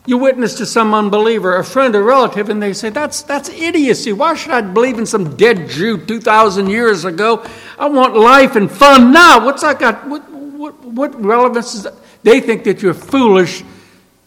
You 0.06 0.16
witness 0.16 0.54
to 0.54 0.66
some 0.66 0.94
unbeliever, 0.94 1.56
a 1.56 1.64
friend, 1.64 1.94
a 1.94 2.02
relative, 2.02 2.48
and 2.48 2.62
they 2.62 2.72
say, 2.72 2.88
that's, 2.88 3.22
that's 3.22 3.50
idiocy. 3.50 4.14
Why 4.14 4.34
should 4.34 4.52
I 4.52 4.62
believe 4.62 4.98
in 4.98 5.04
some 5.04 5.36
dead 5.36 5.68
Jew 5.68 5.98
2,000 5.98 6.70
years 6.70 7.04
ago? 7.04 7.44
I 7.78 7.88
want 7.88 8.16
life 8.16 8.56
and 8.56 8.70
fun 8.70 9.12
now. 9.12 9.44
What's 9.44 9.60
that 9.60 9.78
got? 9.78 10.08
What, 10.08 10.30
what, 10.30 10.82
what 10.82 11.22
relevance 11.22 11.74
is 11.74 11.82
that? 11.82 11.94
They 12.22 12.40
think 12.40 12.64
that 12.64 12.80
you're 12.80 12.94
foolish 12.94 13.62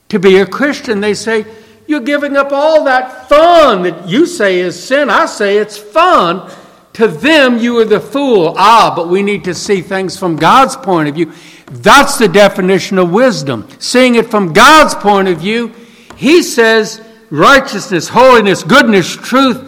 to 0.10 0.20
be 0.20 0.38
a 0.38 0.46
Christian. 0.46 1.00
They 1.00 1.16
say, 1.16 1.46
you're 1.92 2.00
giving 2.00 2.38
up 2.38 2.54
all 2.54 2.86
that 2.86 3.28
fun 3.28 3.84
that 3.84 4.08
you 4.08 4.26
say 4.26 4.60
is 4.62 4.82
sin. 4.82 5.10
I 5.10 5.26
say 5.26 5.58
it's 5.58 5.78
fun. 5.78 6.50
To 6.94 7.08
them, 7.08 7.58
you 7.58 7.78
are 7.80 7.86
the 7.86 8.00
fool. 8.00 8.56
Ah, 8.58 8.94
but 8.96 9.10
we 9.10 9.22
need 9.22 9.44
to 9.44 9.54
see 9.54 9.82
things 9.82 10.18
from 10.18 10.38
God's 10.38 10.78
point 10.78 11.10
of 11.10 11.16
view. 11.16 11.34
That's 11.66 12.18
the 12.18 12.30
definition 12.30 12.98
of 12.98 13.12
wisdom. 13.12 13.68
Seeing 13.80 14.16
it 14.16 14.32
from 14.32 14.54
God's 14.54 14.96
point 14.96 15.28
of 15.28 15.40
view, 15.40 15.74
He 16.16 16.44
says 16.44 17.02
righteousness, 17.30 18.08
holiness, 18.08 18.64
goodness, 18.64 19.14
truth. 19.14 19.62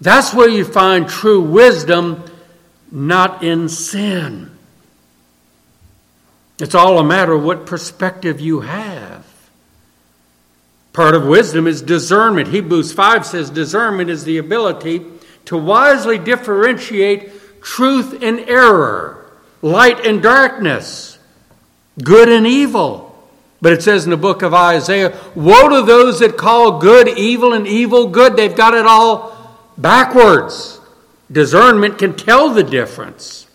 That's 0.00 0.32
where 0.32 0.48
you 0.48 0.64
find 0.64 1.06
true 1.06 1.42
wisdom, 1.42 2.24
not 2.90 3.42
in 3.42 3.68
sin. 3.68 4.56
It's 6.60 6.74
all 6.74 6.98
a 6.98 7.04
matter 7.04 7.34
of 7.34 7.44
what 7.44 7.66
perspective 7.66 8.40
you 8.40 8.60
have. 8.60 8.97
Part 10.92 11.14
of 11.14 11.26
wisdom 11.26 11.66
is 11.66 11.82
discernment. 11.82 12.48
Hebrews 12.48 12.92
5 12.92 13.26
says 13.26 13.50
discernment 13.50 14.10
is 14.10 14.24
the 14.24 14.38
ability 14.38 15.04
to 15.46 15.56
wisely 15.56 16.18
differentiate 16.18 17.62
truth 17.62 18.22
and 18.22 18.40
error, 18.40 19.30
light 19.62 20.06
and 20.06 20.22
darkness, 20.22 21.18
good 22.02 22.28
and 22.28 22.46
evil. 22.46 23.08
But 23.60 23.72
it 23.72 23.82
says 23.82 24.04
in 24.04 24.10
the 24.10 24.16
book 24.16 24.42
of 24.42 24.54
Isaiah, 24.54 25.18
Woe 25.34 25.68
to 25.68 25.82
those 25.82 26.20
that 26.20 26.36
call 26.36 26.78
good 26.78 27.08
evil 27.08 27.52
and 27.52 27.66
evil 27.66 28.08
good. 28.08 28.36
They've 28.36 28.54
got 28.54 28.74
it 28.74 28.86
all 28.86 29.36
backwards. 29.76 30.80
Discernment 31.30 31.98
can 31.98 32.14
tell 32.14 32.50
the 32.50 32.62
difference. 32.62 33.46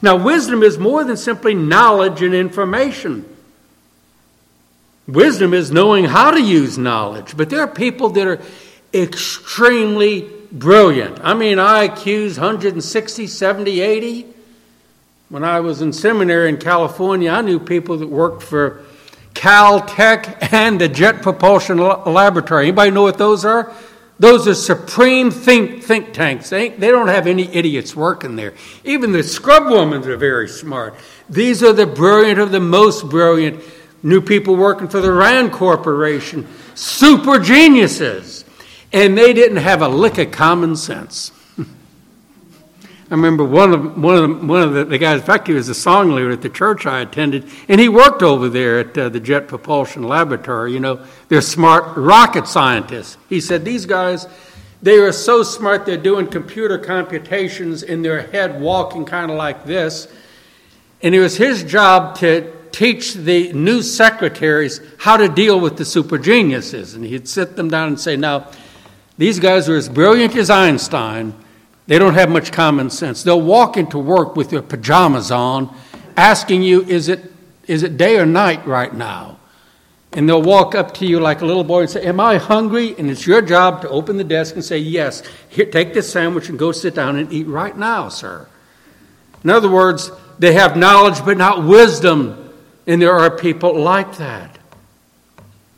Now, 0.00 0.16
wisdom 0.16 0.62
is 0.62 0.78
more 0.78 1.02
than 1.04 1.16
simply 1.16 1.54
knowledge 1.54 2.22
and 2.22 2.34
information. 2.34 3.24
Wisdom 5.08 5.54
is 5.54 5.72
knowing 5.72 6.04
how 6.04 6.30
to 6.30 6.40
use 6.40 6.76
knowledge. 6.76 7.34
But 7.34 7.48
there 7.48 7.60
are 7.60 7.66
people 7.66 8.10
that 8.10 8.26
are 8.26 8.40
extremely 8.92 10.28
brilliant. 10.52 11.18
I 11.22 11.32
mean, 11.32 11.56
IQs 11.56 12.38
160, 12.38 13.26
70, 13.26 13.80
80. 13.80 14.26
When 15.30 15.44
I 15.44 15.60
was 15.60 15.80
in 15.80 15.94
seminary 15.94 16.50
in 16.50 16.58
California, 16.58 17.30
I 17.30 17.40
knew 17.40 17.58
people 17.58 17.96
that 17.98 18.08
worked 18.08 18.42
for 18.42 18.84
Caltech 19.32 20.52
and 20.52 20.78
the 20.78 20.88
Jet 20.88 21.22
Propulsion 21.22 21.78
Laboratory. 21.78 22.64
Anybody 22.66 22.90
know 22.90 23.02
what 23.02 23.18
those 23.18 23.46
are? 23.46 23.72
Those 24.18 24.48
are 24.48 24.54
supreme 24.54 25.30
think, 25.30 25.84
think 25.84 26.12
tanks. 26.12 26.50
They, 26.50 26.70
they 26.70 26.88
don't 26.88 27.08
have 27.08 27.26
any 27.26 27.44
idiots 27.54 27.94
working 27.94 28.36
there. 28.36 28.52
Even 28.84 29.12
the 29.12 29.22
scrub 29.22 29.70
women 29.70 30.02
are 30.08 30.16
very 30.16 30.48
smart. 30.48 30.96
These 31.30 31.62
are 31.62 31.72
the 31.72 31.86
brilliant 31.86 32.40
of 32.40 32.50
the 32.50 32.60
most 32.60 33.08
brilliant 33.08 33.62
new 34.02 34.20
people 34.20 34.56
working 34.56 34.88
for 34.88 35.00
the 35.00 35.12
RAND 35.12 35.52
Corporation. 35.52 36.46
Super 36.74 37.38
geniuses. 37.38 38.44
And 38.92 39.18
they 39.18 39.32
didn't 39.32 39.58
have 39.58 39.82
a 39.82 39.88
lick 39.88 40.18
of 40.18 40.30
common 40.30 40.76
sense. 40.76 41.32
I 41.58 41.64
remember 43.10 43.44
one 43.44 43.74
of 43.74 43.98
one 43.98 44.16
of 44.16 44.22
the, 44.22 44.46
one 44.46 44.62
of 44.62 44.72
the, 44.72 44.84
the, 44.84 44.98
guys. 44.98 45.20
In 45.20 45.26
fact, 45.26 45.46
he 45.46 45.52
was 45.52 45.68
a 45.68 45.74
song 45.74 46.12
leader 46.12 46.30
at 46.30 46.40
the 46.40 46.48
church 46.48 46.86
I 46.86 47.00
attended, 47.00 47.50
and 47.68 47.80
he 47.80 47.88
worked 47.88 48.22
over 48.22 48.48
there 48.48 48.78
at 48.78 48.96
uh, 48.96 49.08
the 49.10 49.20
Jet 49.20 49.46
Propulsion 49.48 50.04
Laboratory. 50.04 50.72
You 50.72 50.80
know, 50.80 51.04
they're 51.28 51.42
smart 51.42 51.96
rocket 51.96 52.46
scientists. 52.46 53.18
He 53.28 53.42
said 53.42 53.64
these 53.64 53.84
guys, 53.84 54.26
they 54.80 54.98
are 54.98 55.12
so 55.12 55.42
smart. 55.42 55.84
They're 55.84 55.96
doing 55.96 56.28
computer 56.28 56.78
computations 56.78 57.82
in 57.82 58.02
their 58.02 58.22
head, 58.22 58.60
walking 58.60 59.04
kind 59.04 59.30
of 59.30 59.36
like 59.36 59.64
this. 59.64 60.08
And 61.02 61.14
it 61.14 61.20
was 61.20 61.36
his 61.36 61.62
job 61.62 62.16
to 62.18 62.52
teach 62.72 63.14
the 63.14 63.52
new 63.52 63.82
secretaries 63.82 64.80
how 64.98 65.16
to 65.16 65.28
deal 65.28 65.58
with 65.60 65.76
the 65.76 65.84
super 65.84 66.18
geniuses. 66.18 66.94
And 66.94 67.04
he'd 67.04 67.28
sit 67.28 67.56
them 67.56 67.68
down 67.68 67.88
and 67.88 68.00
say, 68.00 68.16
"Now, 68.16 68.46
these 69.16 69.38
guys 69.38 69.68
are 69.68 69.76
as 69.76 69.88
brilliant 69.88 70.36
as 70.36 70.50
Einstein." 70.50 71.34
They 71.88 71.98
don't 71.98 72.14
have 72.14 72.28
much 72.28 72.52
common 72.52 72.90
sense. 72.90 73.22
They'll 73.22 73.40
walk 73.40 73.78
into 73.78 73.98
work 73.98 74.36
with 74.36 74.50
their 74.50 74.60
pajamas 74.60 75.30
on, 75.30 75.74
asking 76.18 76.62
you, 76.62 76.82
is 76.82 77.08
it, 77.08 77.32
is 77.66 77.82
it 77.82 77.96
day 77.96 78.18
or 78.18 78.26
night 78.26 78.66
right 78.66 78.92
now? 78.92 79.38
And 80.12 80.28
they'll 80.28 80.42
walk 80.42 80.74
up 80.74 80.92
to 80.94 81.06
you 81.06 81.18
like 81.18 81.40
a 81.40 81.46
little 81.46 81.64
boy 81.64 81.80
and 81.80 81.90
say, 81.90 82.04
Am 82.04 82.20
I 82.20 82.36
hungry? 82.36 82.94
And 82.98 83.10
it's 83.10 83.26
your 83.26 83.40
job 83.40 83.80
to 83.82 83.88
open 83.88 84.18
the 84.18 84.24
desk 84.24 84.54
and 84.54 84.64
say, 84.64 84.78
Yes. 84.78 85.22
Here, 85.48 85.64
take 85.64 85.94
this 85.94 86.10
sandwich 86.10 86.50
and 86.50 86.58
go 86.58 86.72
sit 86.72 86.94
down 86.94 87.16
and 87.16 87.32
eat 87.32 87.46
right 87.46 87.76
now, 87.76 88.10
sir. 88.10 88.46
In 89.42 89.48
other 89.48 89.70
words, 89.70 90.10
they 90.38 90.52
have 90.54 90.76
knowledge 90.76 91.24
but 91.24 91.38
not 91.38 91.64
wisdom. 91.64 92.47
And 92.88 93.00
there 93.00 93.14
are 93.14 93.30
people 93.30 93.78
like 93.78 94.16
that. 94.16 94.58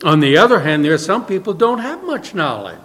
On 0.03 0.19
the 0.19 0.37
other 0.37 0.61
hand, 0.61 0.83
there 0.83 0.95
are 0.95 0.97
some 0.97 1.27
people 1.27 1.53
don't 1.53 1.77
have 1.77 2.03
much 2.03 2.33
knowledge 2.33 2.79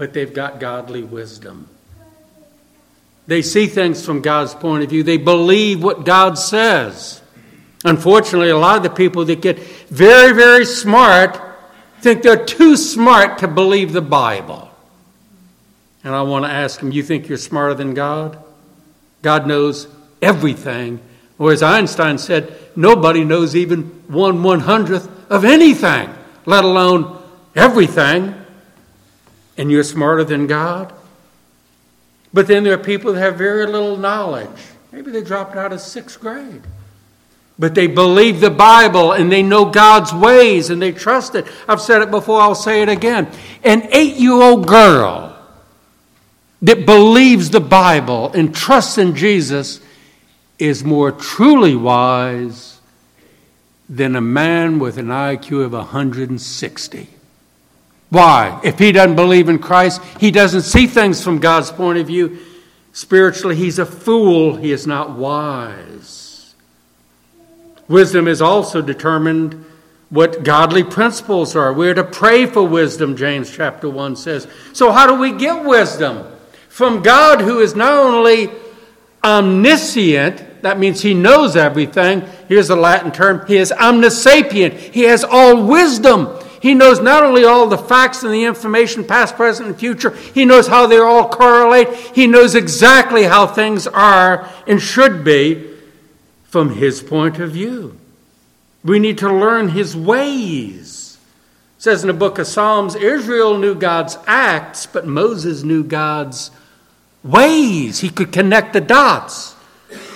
but 0.00 0.14
they've 0.14 0.32
got 0.32 0.58
godly 0.58 1.02
wisdom. 1.02 1.68
They 3.26 3.42
see 3.42 3.66
things 3.66 4.02
from 4.02 4.22
God's 4.22 4.54
point 4.54 4.82
of 4.82 4.88
view. 4.88 5.02
They 5.02 5.18
believe 5.18 5.82
what 5.82 6.06
God 6.06 6.38
says. 6.38 7.20
Unfortunately, 7.84 8.48
a 8.48 8.56
lot 8.56 8.78
of 8.78 8.82
the 8.82 8.88
people 8.88 9.26
that 9.26 9.42
get 9.42 9.58
very, 9.58 10.32
very 10.32 10.64
smart 10.64 11.38
think 12.00 12.22
they're 12.22 12.46
too 12.46 12.78
smart 12.78 13.36
to 13.40 13.46
believe 13.46 13.92
the 13.92 14.00
Bible. 14.00 14.70
And 16.02 16.14
I 16.14 16.22
want 16.22 16.46
to 16.46 16.50
ask 16.50 16.80
them, 16.80 16.92
you 16.92 17.02
think 17.02 17.28
you're 17.28 17.36
smarter 17.36 17.74
than 17.74 17.92
God? 17.92 18.42
God 19.20 19.46
knows 19.46 19.86
everything. 20.22 20.98
Or 21.40 21.52
as 21.52 21.62
Einstein 21.62 22.18
said, 22.18 22.54
nobody 22.76 23.24
knows 23.24 23.56
even 23.56 23.84
one 24.08 24.42
one 24.42 24.60
hundredth 24.60 25.08
of 25.30 25.42
anything, 25.42 26.10
let 26.44 26.64
alone 26.64 27.16
everything 27.56 28.34
and 29.56 29.72
you're 29.72 29.82
smarter 29.82 30.22
than 30.22 30.46
God. 30.46 30.92
But 32.34 32.46
then 32.46 32.62
there 32.62 32.74
are 32.74 32.78
people 32.78 33.14
that 33.14 33.20
have 33.20 33.36
very 33.36 33.64
little 33.64 33.96
knowledge. 33.96 34.50
Maybe 34.92 35.10
they 35.10 35.22
dropped 35.22 35.56
out 35.56 35.72
of 35.72 35.80
sixth 35.80 36.20
grade. 36.20 36.60
But 37.58 37.74
they 37.74 37.86
believe 37.86 38.40
the 38.40 38.50
Bible 38.50 39.12
and 39.12 39.32
they 39.32 39.42
know 39.42 39.64
God's 39.64 40.12
ways 40.12 40.68
and 40.68 40.80
they 40.80 40.92
trust 40.92 41.34
it. 41.34 41.46
I've 41.66 41.80
said 41.80 42.02
it 42.02 42.10
before, 42.10 42.42
I'll 42.42 42.54
say 42.54 42.82
it 42.82 42.90
again. 42.90 43.30
An 43.64 43.88
eight 43.92 44.16
year 44.16 44.32
old 44.32 44.66
girl 44.66 45.38
that 46.60 46.84
believes 46.84 47.48
the 47.48 47.60
Bible 47.60 48.30
and 48.32 48.54
trusts 48.54 48.98
in 48.98 49.16
Jesus 49.16 49.80
is 50.60 50.84
more 50.84 51.10
truly 51.10 51.74
wise 51.74 52.80
than 53.88 54.14
a 54.14 54.20
man 54.20 54.78
with 54.78 54.98
an 54.98 55.08
IQ 55.08 55.64
of 55.64 55.72
160. 55.72 57.08
Why? 58.10 58.60
If 58.62 58.78
he 58.78 58.92
doesn't 58.92 59.16
believe 59.16 59.48
in 59.48 59.58
Christ, 59.58 60.02
he 60.18 60.30
doesn't 60.30 60.62
see 60.62 60.86
things 60.86 61.22
from 61.22 61.38
God's 61.38 61.70
point 61.70 61.98
of 61.98 62.06
view. 62.06 62.38
Spiritually, 62.92 63.56
he's 63.56 63.78
a 63.78 63.86
fool. 63.86 64.56
He 64.56 64.72
is 64.72 64.86
not 64.86 65.16
wise. 65.16 66.54
Wisdom 67.88 68.28
is 68.28 68.42
also 68.42 68.82
determined 68.82 69.64
what 70.10 70.42
godly 70.42 70.82
principles 70.82 71.54
are. 71.54 71.72
We're 71.72 71.94
to 71.94 72.04
pray 72.04 72.46
for 72.46 72.62
wisdom, 72.62 73.16
James 73.16 73.50
chapter 73.50 73.88
1 73.88 74.16
says. 74.16 74.46
So, 74.72 74.90
how 74.90 75.06
do 75.06 75.14
we 75.14 75.32
get 75.32 75.64
wisdom? 75.64 76.26
From 76.68 77.02
God, 77.02 77.40
who 77.40 77.60
is 77.60 77.74
not 77.74 77.92
only 77.92 78.50
omniscient, 79.22 80.44
that 80.62 80.78
means 80.78 81.00
he 81.00 81.14
knows 81.14 81.56
everything. 81.56 82.22
Here's 82.48 82.68
the 82.68 82.76
Latin 82.76 83.12
term. 83.12 83.46
He 83.46 83.56
is 83.56 83.72
omnisapient. 83.72 84.74
He 84.74 85.02
has 85.02 85.24
all 85.24 85.66
wisdom. 85.66 86.28
He 86.60 86.74
knows 86.74 87.00
not 87.00 87.22
only 87.22 87.44
all 87.44 87.68
the 87.68 87.78
facts 87.78 88.22
and 88.22 88.32
the 88.34 88.44
information, 88.44 89.04
past, 89.04 89.34
present, 89.34 89.68
and 89.68 89.78
future, 89.78 90.10
he 90.10 90.44
knows 90.44 90.66
how 90.66 90.86
they 90.86 90.98
all 90.98 91.28
correlate. 91.28 91.88
He 92.14 92.26
knows 92.26 92.54
exactly 92.54 93.24
how 93.24 93.46
things 93.46 93.86
are 93.86 94.48
and 94.66 94.80
should 94.80 95.24
be 95.24 95.70
from 96.44 96.74
his 96.74 97.02
point 97.02 97.38
of 97.38 97.52
view. 97.52 97.96
We 98.84 98.98
need 98.98 99.18
to 99.18 99.32
learn 99.32 99.68
his 99.68 99.96
ways. 99.96 101.18
It 101.78 101.82
says 101.82 102.02
in 102.02 102.08
the 102.08 102.14
book 102.14 102.38
of 102.38 102.46
Psalms 102.46 102.94
Israel 102.94 103.56
knew 103.56 103.74
God's 103.74 104.18
acts, 104.26 104.84
but 104.84 105.06
Moses 105.06 105.62
knew 105.62 105.82
God's 105.82 106.50
ways. 107.22 108.00
He 108.00 108.10
could 108.10 108.32
connect 108.32 108.74
the 108.74 108.80
dots. 108.80 109.54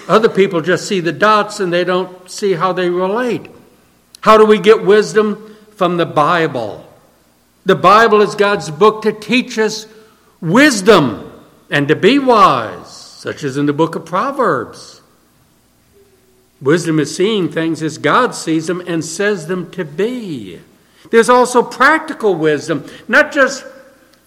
Other 0.09 0.29
people 0.29 0.61
just 0.61 0.87
see 0.87 1.01
the 1.01 1.13
dots 1.13 1.61
and 1.61 1.73
they 1.73 1.85
don't 1.85 2.31
see 2.31 2.53
how 2.53 2.73
they 2.73 2.91
relate. 2.91 3.51
How 4.21 4.37
do 4.37 4.45
we 4.45 4.59
get 4.59 4.85
wisdom? 4.85 5.55
from 5.77 5.97
the 5.97 6.07
Bible. 6.07 6.85
The 7.67 7.75
Bible 7.75 8.21
is 8.21 8.35
God's 8.35 8.71
book 8.71 9.03
to 9.03 9.13
teach 9.13 9.59
us 9.59 9.87
wisdom 10.41 11.33
and 11.71 11.89
to 11.89 11.97
be 11.97 12.19
wise, 12.19 12.89
such 12.89 13.43
as 13.43 13.57
in 13.57 13.67
the 13.67 13.73
book 13.73 13.95
of 13.95 14.05
Proverbs. 14.05 15.01
Wisdom 16.61 16.99
is 16.99 17.15
seeing 17.15 17.51
things 17.51 17.83
as 17.83 17.99
God 17.99 18.35
sees 18.35 18.67
them 18.67 18.83
and 18.87 19.05
says 19.05 19.47
them 19.47 19.71
to 19.73 19.85
be. 19.85 20.61
There's 21.11 21.29
also 21.29 21.63
practical 21.63 22.35
wisdom, 22.35 22.89
not 23.09 23.33
just 23.33 23.65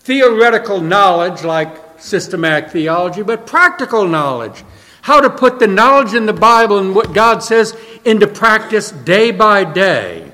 theoretical 0.01 0.81
knowledge 0.81 1.43
like 1.43 1.99
systematic 1.99 2.71
theology, 2.71 3.23
but 3.23 3.47
practical 3.47 4.07
knowledge. 4.07 4.63
How 5.07 5.21
to 5.21 5.29
put 5.29 5.59
the 5.59 5.67
knowledge 5.67 6.13
in 6.13 6.25
the 6.25 6.33
Bible 6.33 6.79
and 6.79 6.93
what 6.93 7.13
God 7.13 7.41
says 7.41 7.73
into 8.03 8.27
practice 8.27 8.91
day 8.91 9.31
by 9.31 9.63
day 9.63 10.33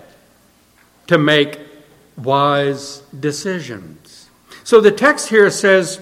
to 1.06 1.20
make 1.20 1.60
wise 2.18 3.04
decisions. 3.20 4.32
So 4.64 4.82
the 4.82 4.90
text 4.90 5.30
here 5.30 5.52
says, 5.52 6.02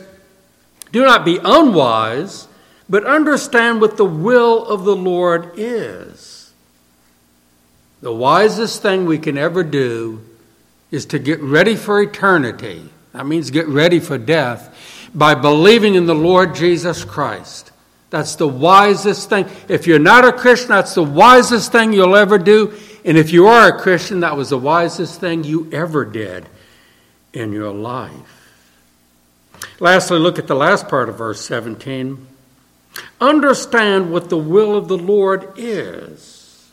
Do 0.93 1.03
not 1.03 1.25
be 1.25 1.37
unwise, 1.43 2.47
but 2.87 3.03
understand 3.03 3.81
what 3.81 3.97
the 3.97 4.05
will 4.05 4.65
of 4.65 4.85
the 4.85 4.95
Lord 4.95 5.51
is. 5.57 6.53
The 7.99 8.13
wisest 8.13 8.81
thing 8.81 9.05
we 9.05 9.19
can 9.19 9.37
ever 9.37 9.65
do 9.65 10.21
is 10.91 11.05
to 11.07 11.19
get 11.19 11.41
ready 11.41 11.75
for 11.75 12.01
eternity. 12.01 12.89
That 13.11 13.27
means 13.27 13.51
get 13.51 13.67
ready 13.67 13.99
for 13.99 14.17
death 14.17 14.73
by 15.13 15.35
believing 15.35 15.95
in 15.95 16.05
the 16.05 16.15
Lord 16.15 16.55
Jesus 16.55 17.03
Christ. 17.03 17.70
That's 18.11 18.35
the 18.35 18.47
wisest 18.47 19.29
thing. 19.29 19.49
If 19.69 19.87
you're 19.87 19.97
not 19.97 20.25
a 20.25 20.33
Christian, 20.33 20.69
that's 20.69 20.93
the 20.93 21.03
wisest 21.03 21.71
thing 21.71 21.93
you'll 21.93 22.15
ever 22.15 22.37
do 22.37 22.77
And 23.03 23.17
if 23.17 23.31
you 23.31 23.47
are 23.47 23.69
a 23.69 23.79
Christian, 23.79 24.19
that 24.19 24.37
was 24.37 24.49
the 24.49 24.59
wisest 24.59 25.19
thing 25.19 25.43
you 25.43 25.67
ever 25.71 26.05
did 26.05 26.47
in 27.33 27.51
your 27.51 27.73
life. 27.73 28.37
Lastly, 29.79 30.19
look 30.19 30.37
at 30.37 30.47
the 30.47 30.55
last 30.55 30.87
part 30.87 31.09
of 31.09 31.17
verse 31.17 31.41
17. 31.41 32.27
Understand 33.19 34.11
what 34.11 34.29
the 34.29 34.37
will 34.37 34.75
of 34.75 34.87
the 34.87 34.97
Lord 34.97 35.53
is. 35.55 36.69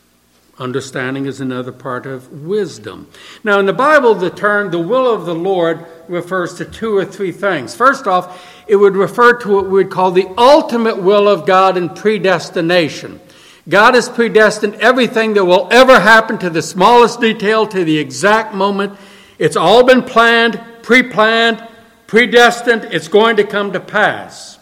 Understanding 0.59 1.25
is 1.25 1.39
another 1.39 1.71
part 1.71 2.05
of 2.05 2.43
wisdom. 2.43 3.07
Now, 3.43 3.59
in 3.59 3.65
the 3.65 3.73
Bible, 3.73 4.13
the 4.13 4.29
term 4.29 4.71
the 4.71 4.79
will 4.79 5.11
of 5.11 5.25
the 5.25 5.33
Lord 5.33 5.85
refers 6.09 6.55
to 6.55 6.65
two 6.65 6.97
or 6.97 7.05
three 7.05 7.31
things. 7.31 7.75
First 7.75 8.07
off, 8.07 8.45
it 8.67 8.75
would 8.75 8.95
refer 8.95 9.33
to 9.39 9.49
what 9.49 9.65
we 9.65 9.71
would 9.71 9.91
call 9.91 10.11
the 10.11 10.27
ultimate 10.37 11.01
will 11.01 11.27
of 11.27 11.45
God 11.45 11.77
in 11.77 11.89
predestination. 11.89 13.19
God 13.67 13.93
has 13.93 14.09
predestined 14.09 14.75
everything 14.75 15.35
that 15.35 15.45
will 15.45 15.67
ever 15.71 15.99
happen 15.99 16.37
to 16.39 16.49
the 16.49 16.61
smallest 16.61 17.21
detail, 17.21 17.67
to 17.67 17.83
the 17.83 17.99
exact 17.99 18.53
moment. 18.53 18.97
It's 19.37 19.55
all 19.55 19.83
been 19.83 20.01
planned, 20.01 20.59
pre 20.81 21.03
planned, 21.03 21.65
predestined. 22.07 22.85
It's 22.85 23.07
going 23.07 23.37
to 23.37 23.43
come 23.43 23.73
to 23.73 23.79
pass. 23.79 24.57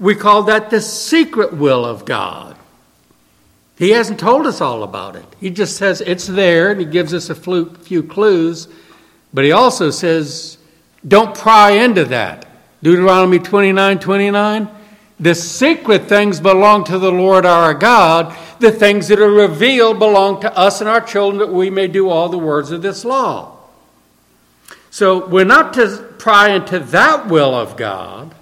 We 0.00 0.14
call 0.14 0.42
that 0.44 0.70
the 0.70 0.80
secret 0.80 1.52
will 1.52 1.84
of 1.84 2.04
God. 2.04 2.56
He 3.78 3.90
hasn't 3.90 4.18
told 4.18 4.46
us 4.46 4.60
all 4.60 4.82
about 4.82 5.16
it. 5.16 5.24
He 5.38 5.50
just 5.50 5.76
says 5.76 6.00
it's 6.00 6.26
there 6.26 6.70
and 6.70 6.80
he 6.80 6.86
gives 6.86 7.12
us 7.12 7.30
a 7.30 7.34
few 7.34 8.02
clues, 8.02 8.68
but 9.34 9.44
he 9.44 9.52
also 9.52 9.90
says, 9.90 10.55
don't 11.06 11.36
pry 11.36 11.72
into 11.72 12.04
that. 12.06 12.46
Deuteronomy 12.82 13.38
29 13.38 13.98
29. 13.98 14.68
The 15.18 15.34
secret 15.34 16.08
things 16.08 16.40
belong 16.40 16.84
to 16.84 16.98
the 16.98 17.12
Lord 17.12 17.46
our 17.46 17.72
God. 17.72 18.36
The 18.58 18.72
things 18.72 19.08
that 19.08 19.20
are 19.20 19.30
revealed 19.30 19.98
belong 19.98 20.40
to 20.42 20.56
us 20.56 20.80
and 20.80 20.90
our 20.90 21.00
children 21.00 21.38
that 21.38 21.54
we 21.54 21.70
may 21.70 21.88
do 21.88 22.08
all 22.08 22.28
the 22.28 22.38
words 22.38 22.70
of 22.70 22.82
this 22.82 23.04
law. 23.04 23.56
So 24.90 25.26
we're 25.26 25.44
not 25.44 25.74
to 25.74 26.14
pry 26.18 26.50
into 26.50 26.78
that 26.78 27.28
will 27.28 27.54
of 27.54 27.76
God, 27.76 28.34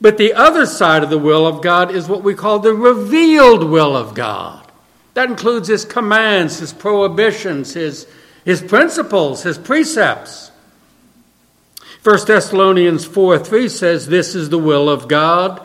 but 0.00 0.16
the 0.16 0.32
other 0.32 0.64
side 0.64 1.02
of 1.02 1.10
the 1.10 1.18
will 1.18 1.46
of 1.46 1.62
God 1.62 1.90
is 1.90 2.08
what 2.08 2.22
we 2.22 2.34
call 2.34 2.58
the 2.58 2.74
revealed 2.74 3.64
will 3.64 3.94
of 3.96 4.14
God. 4.14 4.70
That 5.14 5.28
includes 5.28 5.68
his 5.68 5.84
commands, 5.84 6.60
his 6.60 6.72
prohibitions, 6.72 7.74
his, 7.74 8.06
his 8.44 8.62
principles, 8.62 9.42
his 9.42 9.58
precepts. 9.58 10.47
1 12.04 12.26
Thessalonians 12.26 13.04
4 13.04 13.38
3 13.38 13.68
says, 13.68 14.06
This 14.06 14.34
is 14.34 14.50
the 14.50 14.58
will 14.58 14.88
of 14.88 15.08
God, 15.08 15.64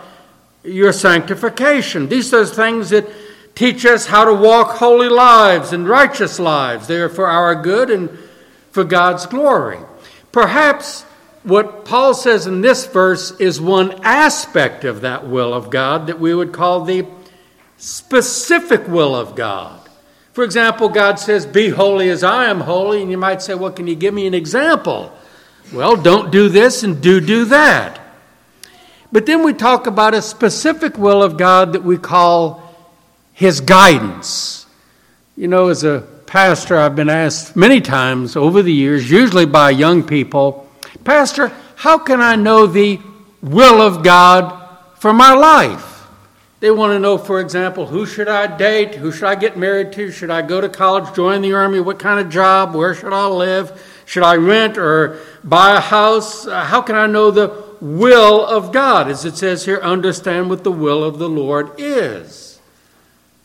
your 0.64 0.92
sanctification. 0.92 2.10
These 2.10 2.34
are 2.34 2.46
things 2.46 2.90
that 2.90 3.08
teach 3.56 3.86
us 3.86 4.08
how 4.08 4.26
to 4.26 4.34
walk 4.34 4.78
holy 4.78 5.10
lives 5.10 5.74
and 5.74 5.88
righteous 5.88 6.40
lives. 6.40 6.88
They 6.88 6.98
are 6.98 7.10
for 7.10 7.28
our 7.28 7.62
good 7.62 7.90
and 7.90 8.10
for 8.72 8.84
God's 8.84 9.28
glory. 9.28 9.80
Perhaps 10.32 11.04
what 11.44 11.86
Paul 11.86 12.14
says 12.14 12.48
in 12.48 12.62
this 12.62 12.88
verse 12.88 13.32
is 13.40 13.62
one 13.62 14.04
aspect 14.04 14.86
of 14.86 15.02
that 15.02 15.28
will 15.28 15.54
of 15.54 15.70
God 15.70 16.08
that 16.08 16.20
we 16.20 16.34
would 16.34 16.52
call 16.52 16.84
the 16.84 17.06
specific 17.78 18.88
will 18.88 19.16
of 19.16 19.36
God. 19.36 19.80
For 20.32 20.44
example, 20.44 20.90
God 20.90 21.20
says, 21.20 21.46
Be 21.46 21.70
holy 21.70 22.10
as 22.10 22.24
I 22.24 22.46
am 22.46 22.62
holy. 22.62 23.04
And 23.04 23.12
you 23.12 23.18
might 23.18 23.42
say, 23.44 23.54
Well, 23.54 23.72
can 23.72 23.86
you 23.86 23.96
give 23.96 24.14
me 24.14 24.26
an 24.26 24.34
example? 24.34 25.16
Well, 25.74 25.96
don't 25.96 26.32
do 26.32 26.50
this 26.50 26.84
and 26.84 27.02
do 27.02 27.20
do 27.20 27.46
that. 27.46 28.00
But 29.12 29.26
then 29.26 29.44
we 29.44 29.54
talk 29.54 29.88
about 29.88 30.14
a 30.14 30.22
specific 30.22 30.98
will 30.98 31.24
of 31.24 31.38
God 31.38 31.74
that 31.74 31.84
we 31.84 31.98
call 31.98 32.76
His 33.34 33.60
guidance. 33.60 34.68
You 35.36 35.48
know, 35.48 35.70
as 35.70 35.84
a 35.84 36.02
pastor, 36.28 36.78
I've 36.78 36.96
been 36.96 37.10
asked 37.10 37.56
many 37.56 37.82
times 37.82 38.36
over 38.36 38.62
the 38.62 38.72
years, 38.74 39.10
usually 39.10 39.46
by 39.48 39.72
young 39.72 40.04
people, 40.04 40.70
Pastor, 41.04 41.52
how 41.76 41.98
can 41.98 42.22
I 42.22 42.36
know 42.36 42.66
the 42.66 43.00
will 43.42 43.82
of 43.82 44.04
God 44.04 44.78
for 45.00 45.12
my 45.12 45.34
life? 45.34 46.08
They 46.60 46.72
want 46.72 46.94
to 46.94 47.00
know, 47.00 47.18
for 47.18 47.42
example, 47.42 47.88
who 47.88 48.06
should 48.06 48.30
I 48.30 48.48
date? 48.58 48.96
Who 48.96 49.12
should 49.12 49.26
I 49.26 49.36
get 49.36 49.58
married 49.58 49.92
to? 49.94 50.12
Should 50.12 50.30
I 50.30 50.44
go 50.44 50.62
to 50.62 50.70
college, 50.70 51.14
join 51.14 51.42
the 51.42 51.54
army? 51.54 51.82
What 51.82 52.00
kind 52.00 52.22
of 52.22 52.30
job? 52.30 52.74
Where 52.74 52.96
should 52.96 53.12
I 53.12 53.28
live? 53.28 53.93
Should 54.06 54.24
I 54.24 54.36
rent 54.36 54.78
or 54.78 55.20
buy 55.44 55.76
a 55.76 55.80
house? 55.80 56.46
Uh, 56.46 56.64
how 56.66 56.82
can 56.82 56.96
I 56.96 57.08
know 57.08 57.32
the 57.32 57.64
will 57.82 58.46
of 58.46 58.72
God? 58.72 59.10
As 59.10 59.26
it 59.26 59.38
says 59.38 59.66
here, 59.66 59.80
understand 59.80 60.50
what 60.50 60.64
the 60.64 60.72
will 60.72 61.04
of 61.04 61.20
the 61.20 61.30
Lord 61.30 61.72
is. 61.78 62.60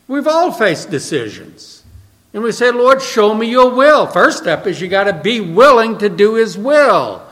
We've 0.07 0.27
all 0.27 0.51
faced 0.51 0.89
decisions. 0.89 1.83
And 2.33 2.43
we 2.43 2.51
say, 2.51 2.71
Lord, 2.71 3.01
show 3.01 3.33
me 3.33 3.49
your 3.49 3.73
will. 3.73 4.05
First 4.07 4.39
step 4.39 4.67
is 4.67 4.79
you 4.81 4.87
got 4.87 5.05
to 5.05 5.13
be 5.13 5.39
willing 5.39 5.97
to 5.99 6.09
do 6.09 6.35
his 6.35 6.57
will. 6.57 7.23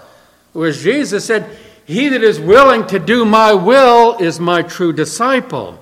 Whereas 0.54 0.82
Jesus 0.82 1.26
said, 1.26 1.58
he 1.86 2.10
that 2.10 2.24
is 2.24 2.40
willing 2.40 2.86
to 2.88 3.00
do 3.00 3.24
my 3.24 3.54
will 3.54 4.18
is 4.18 4.40
my 4.40 4.62
true 4.62 4.92
disciple. 4.92 5.80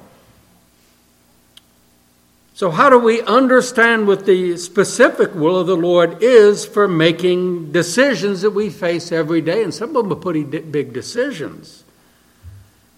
So, 2.56 2.72
how 2.72 2.90
do 2.90 2.98
we 2.98 3.22
understand 3.22 4.08
what 4.08 4.26
the 4.26 4.56
specific 4.56 5.36
will 5.36 5.60
of 5.60 5.68
the 5.68 5.76
Lord 5.76 6.24
is 6.24 6.66
for 6.66 6.88
making 6.88 7.74
decisions 7.74 8.44
that 8.44 8.52
we 8.52 8.70
face 8.70 9.12
every 9.12 9.42
day? 9.42 9.62
And 9.62 9.74
some 9.74 9.90
of 9.90 10.04
them 10.08 10.14
are 10.14 10.22
pretty 10.22 10.44
big 10.44 10.94
decisions. 10.94 11.84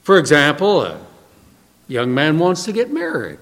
For 0.04 0.20
example, 0.20 0.84
a 0.84 1.00
young 1.88 2.13
man 2.13 2.38
wants 2.38 2.65
to 2.65 2.72
get 2.72 2.93
married. 2.93 3.39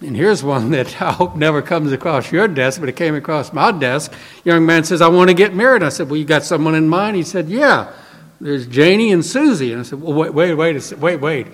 And 0.00 0.16
here's 0.16 0.42
one 0.42 0.72
that 0.72 0.88
I 1.00 1.12
hope 1.12 1.36
never 1.36 1.62
comes 1.62 1.92
across 1.92 2.32
your 2.32 2.48
desk, 2.48 2.80
but 2.80 2.88
it 2.88 2.96
came 2.96 3.14
across 3.14 3.52
my 3.52 3.70
desk. 3.70 4.12
Young 4.42 4.66
man 4.66 4.82
says, 4.82 5.00
I 5.00 5.06
want 5.06 5.30
to 5.30 5.34
get 5.34 5.54
married. 5.54 5.84
I 5.84 5.88
said, 5.90 6.10
Well, 6.10 6.18
you 6.18 6.24
got 6.24 6.42
someone 6.42 6.74
in 6.74 6.88
mind? 6.88 7.16
He 7.16 7.22
said, 7.22 7.48
Yeah 7.48 7.92
there's 8.40 8.66
Janie 8.66 9.12
and 9.12 9.24
Susie. 9.24 9.72
And 9.72 9.80
I 9.80 9.84
said, 9.84 10.00
well, 10.00 10.12
wait, 10.12 10.34
wait, 10.34 10.54
wait, 10.54 10.92
wait, 10.98 11.16
wait. 11.16 11.46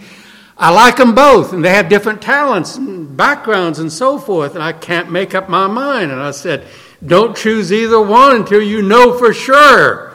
I 0.60 0.68
like 0.68 0.98
them 0.98 1.14
both, 1.14 1.54
and 1.54 1.64
they 1.64 1.70
have 1.70 1.88
different 1.88 2.20
talents 2.20 2.76
and 2.76 3.16
backgrounds 3.16 3.78
and 3.78 3.90
so 3.90 4.18
forth, 4.18 4.54
and 4.54 4.62
I 4.62 4.72
can't 4.72 5.10
make 5.10 5.34
up 5.34 5.48
my 5.48 5.66
mind. 5.66 6.12
And 6.12 6.20
I 6.20 6.32
said, 6.32 6.66
don't 7.04 7.34
choose 7.34 7.72
either 7.72 7.98
one 7.98 8.36
until 8.36 8.60
you 8.60 8.82
know 8.82 9.16
for 9.16 9.32
sure. 9.32 10.12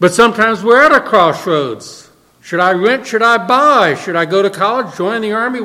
But 0.00 0.14
sometimes 0.14 0.64
we're 0.64 0.82
at 0.82 0.92
a 0.92 1.00
crossroads. 1.00 2.10
Should 2.40 2.60
I 2.60 2.72
rent? 2.72 3.06
Should 3.06 3.22
I 3.22 3.36
buy? 3.36 3.96
Should 3.96 4.16
I 4.16 4.24
go 4.24 4.40
to 4.42 4.48
college, 4.48 4.96
join 4.96 5.20
the 5.20 5.32
army, 5.32 5.60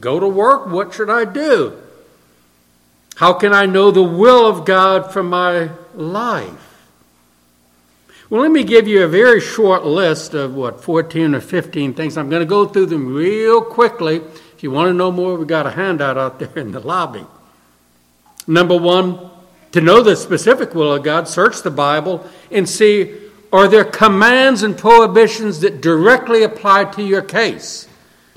go 0.00 0.20
to 0.20 0.28
work? 0.28 0.66
What 0.66 0.92
should 0.92 1.08
I 1.08 1.24
do? 1.24 1.80
How 3.16 3.32
can 3.32 3.54
I 3.54 3.64
know 3.64 3.90
the 3.90 4.02
will 4.02 4.46
of 4.46 4.66
God 4.66 5.10
for 5.10 5.22
my 5.22 5.70
life? 5.94 6.63
Well, 8.34 8.42
let 8.42 8.50
me 8.50 8.64
give 8.64 8.88
you 8.88 9.04
a 9.04 9.06
very 9.06 9.40
short 9.40 9.84
list 9.84 10.34
of 10.34 10.56
what, 10.56 10.80
14 10.80 11.36
or 11.36 11.40
15 11.40 11.94
things. 11.94 12.18
I'm 12.18 12.28
going 12.28 12.40
to 12.40 12.46
go 12.46 12.66
through 12.66 12.86
them 12.86 13.14
real 13.14 13.62
quickly. 13.62 14.16
If 14.16 14.64
you 14.64 14.72
want 14.72 14.88
to 14.88 14.92
know 14.92 15.12
more, 15.12 15.36
we've 15.36 15.46
got 15.46 15.68
a 15.68 15.70
handout 15.70 16.18
out 16.18 16.40
there 16.40 16.58
in 16.58 16.72
the 16.72 16.80
lobby. 16.80 17.24
Number 18.48 18.76
one, 18.76 19.30
to 19.70 19.80
know 19.80 20.02
the 20.02 20.16
specific 20.16 20.74
will 20.74 20.94
of 20.94 21.04
God, 21.04 21.28
search 21.28 21.62
the 21.62 21.70
Bible 21.70 22.28
and 22.50 22.68
see 22.68 23.14
are 23.52 23.68
there 23.68 23.84
commands 23.84 24.64
and 24.64 24.76
prohibitions 24.76 25.60
that 25.60 25.80
directly 25.80 26.42
apply 26.42 26.86
to 26.86 27.04
your 27.04 27.22
case. 27.22 27.86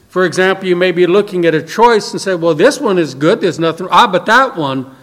For 0.09 0.25
example, 0.25 0.67
you 0.67 0.75
may 0.75 0.91
be 0.91 1.07
looking 1.07 1.43
at 1.43 1.55
a 1.55 1.63
choice 1.63 2.11
and 2.11 2.21
say, 2.21 2.35
well, 2.35 2.53
this 2.53 2.79
one 2.79 2.99
is 2.99 3.15
good, 3.15 3.41
there's 3.41 3.57
nothing, 3.57 3.87
ah, 3.89 4.05
but 4.05 4.27
that 4.27 4.57
one, 4.57 4.95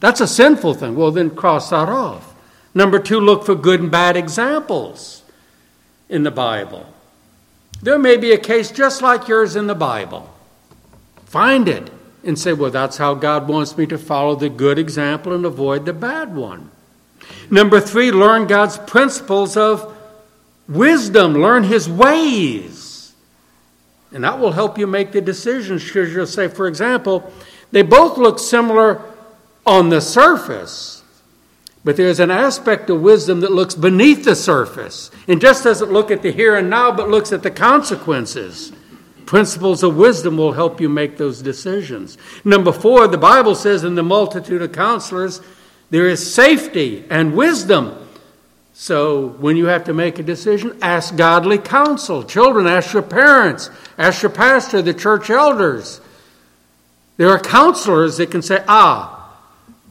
that's 0.00 0.22
a 0.22 0.26
sinful 0.26 0.72
thing. 0.72 0.96
Well, 0.96 1.10
then 1.10 1.28
cross 1.28 1.68
that 1.68 1.90
off. 1.90 2.34
Number 2.74 2.98
two, 2.98 3.20
look 3.20 3.44
for 3.44 3.54
good 3.54 3.80
and 3.80 3.90
bad 3.90 4.16
examples 4.16 5.22
in 6.08 6.22
the 6.22 6.30
Bible. 6.30 6.86
There 7.82 7.98
may 7.98 8.16
be 8.16 8.32
a 8.32 8.38
case 8.38 8.70
just 8.70 9.02
like 9.02 9.28
yours 9.28 9.56
in 9.56 9.66
the 9.66 9.74
Bible. 9.74 10.32
Find 11.26 11.68
it 11.68 11.90
and 12.24 12.38
say, 12.38 12.52
well, 12.52 12.70
that's 12.70 12.96
how 12.96 13.14
God 13.14 13.48
wants 13.48 13.76
me 13.76 13.86
to 13.86 13.98
follow 13.98 14.34
the 14.34 14.48
good 14.48 14.78
example 14.78 15.32
and 15.32 15.44
avoid 15.44 15.86
the 15.86 15.92
bad 15.92 16.34
one. 16.34 16.70
Number 17.50 17.80
three, 17.80 18.10
learn 18.10 18.46
God's 18.46 18.78
principles 18.78 19.56
of 19.56 19.96
wisdom, 20.68 21.34
learn 21.34 21.64
His 21.64 21.88
ways. 21.88 23.14
And 24.12 24.24
that 24.24 24.38
will 24.38 24.52
help 24.52 24.78
you 24.78 24.86
make 24.86 25.12
the 25.12 25.20
decisions 25.20 25.84
because 25.84 26.12
you'll 26.12 26.26
say, 26.26 26.48
for 26.48 26.66
example, 26.66 27.32
they 27.70 27.82
both 27.82 28.16
look 28.16 28.38
similar 28.38 29.02
on 29.66 29.90
the 29.90 30.00
surface. 30.00 30.97
But 31.84 31.96
there's 31.96 32.20
an 32.20 32.30
aspect 32.30 32.90
of 32.90 33.00
wisdom 33.00 33.40
that 33.40 33.52
looks 33.52 33.74
beneath 33.74 34.24
the 34.24 34.34
surface 34.34 35.10
and 35.26 35.40
just 35.40 35.64
doesn't 35.64 35.92
look 35.92 36.10
at 36.10 36.22
the 36.22 36.32
here 36.32 36.56
and 36.56 36.68
now, 36.68 36.90
but 36.92 37.08
looks 37.08 37.32
at 37.32 37.42
the 37.42 37.50
consequences. 37.50 38.72
Principles 39.26 39.82
of 39.82 39.96
wisdom 39.96 40.36
will 40.36 40.52
help 40.52 40.80
you 40.80 40.88
make 40.88 41.18
those 41.18 41.42
decisions. 41.42 42.18
Number 42.44 42.72
four, 42.72 43.06
the 43.08 43.18
Bible 43.18 43.54
says 43.54 43.84
in 43.84 43.94
the 43.94 44.02
multitude 44.02 44.62
of 44.62 44.72
counselors, 44.72 45.40
there 45.90 46.08
is 46.08 46.34
safety 46.34 47.04
and 47.10 47.34
wisdom. 47.34 48.06
So 48.74 49.28
when 49.40 49.56
you 49.56 49.66
have 49.66 49.84
to 49.84 49.94
make 49.94 50.18
a 50.18 50.22
decision, 50.22 50.78
ask 50.82 51.16
godly 51.16 51.58
counsel. 51.58 52.22
Children, 52.22 52.66
ask 52.66 52.92
your 52.92 53.02
parents, 53.02 53.70
ask 53.98 54.22
your 54.22 54.30
pastor, 54.30 54.82
the 54.82 54.94
church 54.94 55.30
elders. 55.30 56.00
There 57.16 57.28
are 57.30 57.40
counselors 57.40 58.18
that 58.18 58.30
can 58.30 58.42
say, 58.42 58.62
ah, 58.68 59.17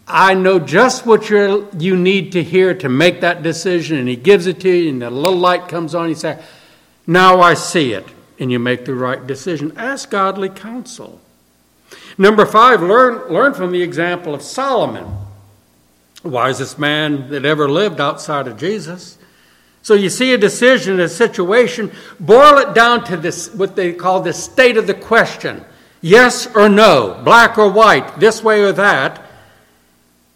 I 0.08 0.36
know 0.36 0.58
just 0.58 1.06
what 1.06 1.30
you 1.30 1.68
you 1.78 1.98
need 1.98 2.32
to 2.32 2.44
hear 2.44 2.74
to 2.76 2.88
make 2.88 3.22
that 3.22 3.44
decision, 3.44 3.98
and 3.98 4.08
he 4.08 4.16
gives 4.16 4.48
it 4.48 4.62
to 4.62 4.70
you, 4.70 4.90
and 4.90 5.02
the 5.02 5.10
little 5.10 5.38
light 5.38 5.68
comes 5.68 5.94
on. 5.94 6.08
You 6.08 6.16
say, 6.16 6.42
Now 7.06 7.42
I 7.42 7.56
see 7.56 7.92
it, 7.92 8.06
and 8.40 8.52
you 8.52 8.58
make 8.58 8.86
the 8.86 8.96
right 8.96 9.26
decision. 9.26 9.74
Ask 9.76 10.10
godly 10.10 10.50
counsel. 10.50 11.20
Number 12.18 12.46
five, 12.46 12.82
learn, 12.82 13.32
learn 13.32 13.54
from 13.54 13.72
the 13.72 13.82
example 13.82 14.34
of 14.34 14.42
Solomon, 14.42 15.06
wisest 16.24 16.80
man 16.80 17.30
that 17.30 17.46
ever 17.46 17.70
lived 17.70 18.00
outside 18.00 18.48
of 18.48 18.58
Jesus. 18.58 19.18
So 19.84 19.94
you 19.94 20.10
see 20.10 20.34
a 20.34 20.38
decision, 20.38 21.00
a 21.00 21.08
situation, 21.08 21.92
boil 22.20 22.58
it 22.58 22.74
down 22.74 23.04
to 23.06 23.18
this, 23.18 23.54
what 23.54 23.76
they 23.76 23.94
call 23.94 24.22
the 24.22 24.34
state 24.34 24.78
of 24.78 24.88
the 24.88 24.94
question 24.94 25.64
yes 26.02 26.48
or 26.56 26.70
no, 26.70 27.22
black 27.24 27.58
or 27.58 27.70
white, 27.70 28.20
this 28.20 28.44
way 28.44 28.62
or 28.62 28.72
that. 28.74 29.27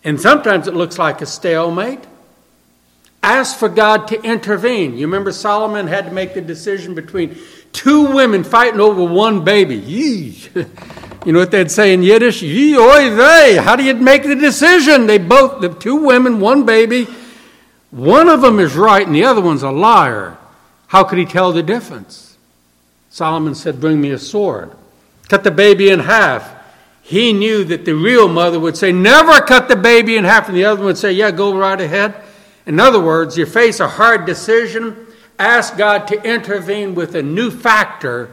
And 0.03 0.19
sometimes 0.19 0.67
it 0.67 0.73
looks 0.73 0.97
like 0.97 1.21
a 1.21 1.25
stalemate. 1.25 2.05
Ask 3.23 3.57
for 3.57 3.69
God 3.69 4.07
to 4.07 4.21
intervene. 4.23 4.97
You 4.97 5.05
remember 5.05 5.31
Solomon 5.31 5.87
had 5.87 6.05
to 6.05 6.11
make 6.11 6.33
the 6.33 6.41
decision 6.41 6.95
between 6.95 7.37
two 7.71 8.13
women 8.13 8.43
fighting 8.43 8.79
over 8.79 9.03
one 9.03 9.43
baby. 9.43 9.75
You 11.23 11.33
know 11.33 11.39
what 11.39 11.51
they'd 11.51 11.69
say 11.69 11.93
in 11.93 12.01
Yiddish? 12.01 12.41
Yee, 12.41 12.75
oi, 12.75 13.11
they. 13.11 13.55
How 13.57 13.75
do 13.75 13.83
you 13.83 13.93
make 13.93 14.23
the 14.23 14.35
decision? 14.35 15.05
They 15.05 15.19
both, 15.19 15.61
the 15.61 15.69
two 15.69 15.97
women, 15.97 16.39
one 16.39 16.65
baby. 16.65 17.07
One 17.91 18.27
of 18.27 18.41
them 18.41 18.59
is 18.59 18.73
right 18.75 19.05
and 19.05 19.15
the 19.15 19.25
other 19.25 19.41
one's 19.41 19.61
a 19.61 19.69
liar. 19.69 20.37
How 20.87 21.03
could 21.03 21.19
he 21.19 21.25
tell 21.25 21.51
the 21.51 21.61
difference? 21.61 22.37
Solomon 23.11 23.53
said, 23.53 23.79
Bring 23.79 24.01
me 24.01 24.09
a 24.11 24.17
sword. 24.17 24.71
Cut 25.29 25.43
the 25.43 25.51
baby 25.51 25.89
in 25.89 25.99
half. 25.99 26.55
He 27.01 27.33
knew 27.33 27.63
that 27.65 27.85
the 27.85 27.95
real 27.95 28.27
mother 28.27 28.59
would 28.59 28.77
say, 28.77 28.91
Never 28.91 29.41
cut 29.41 29.67
the 29.67 29.75
baby 29.75 30.17
in 30.17 30.23
half. 30.23 30.47
And 30.47 30.55
the 30.55 30.65
other 30.65 30.83
would 30.83 30.97
say, 30.97 31.11
Yeah, 31.11 31.31
go 31.31 31.57
right 31.57 31.79
ahead. 31.79 32.15
In 32.65 32.79
other 32.79 32.99
words, 32.99 33.37
you 33.37 33.45
face 33.45 33.79
a 33.79 33.87
hard 33.87 34.25
decision, 34.25 35.07
ask 35.39 35.77
God 35.77 36.07
to 36.07 36.23
intervene 36.23 36.93
with 36.95 37.15
a 37.15 37.23
new 37.23 37.49
factor 37.49 38.29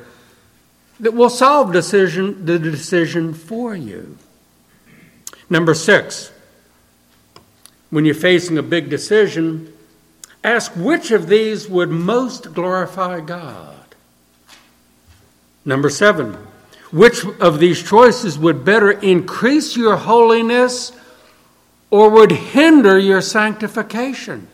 that 1.01 1.15
will 1.15 1.31
solve 1.31 1.73
decision, 1.73 2.45
the 2.45 2.59
decision 2.59 3.33
for 3.33 3.75
you. 3.75 4.19
Number 5.49 5.73
six, 5.73 6.31
when 7.91 8.05
you're 8.05 8.15
facing 8.15 8.59
a 8.59 8.63
big 8.63 8.91
decision, 8.91 9.73
ask 10.45 10.73
which 10.77 11.11
of 11.11 11.29
these 11.29 11.69
would 11.69 11.89
most 11.89 12.53
glorify 12.53 13.21
God. 13.21 13.95
Number 15.65 15.89
seven, 15.89 16.37
which 16.91 17.25
of 17.41 17.59
these 17.59 17.83
choices 17.83 18.39
would 18.39 18.65
better 18.65 18.91
increase 18.91 19.77
your 19.77 19.97
holiness 19.97 20.93
or 21.91 22.11
would 22.11 22.33
hinder 22.33 22.99
your 22.99 23.21
sanctification? 23.21 24.49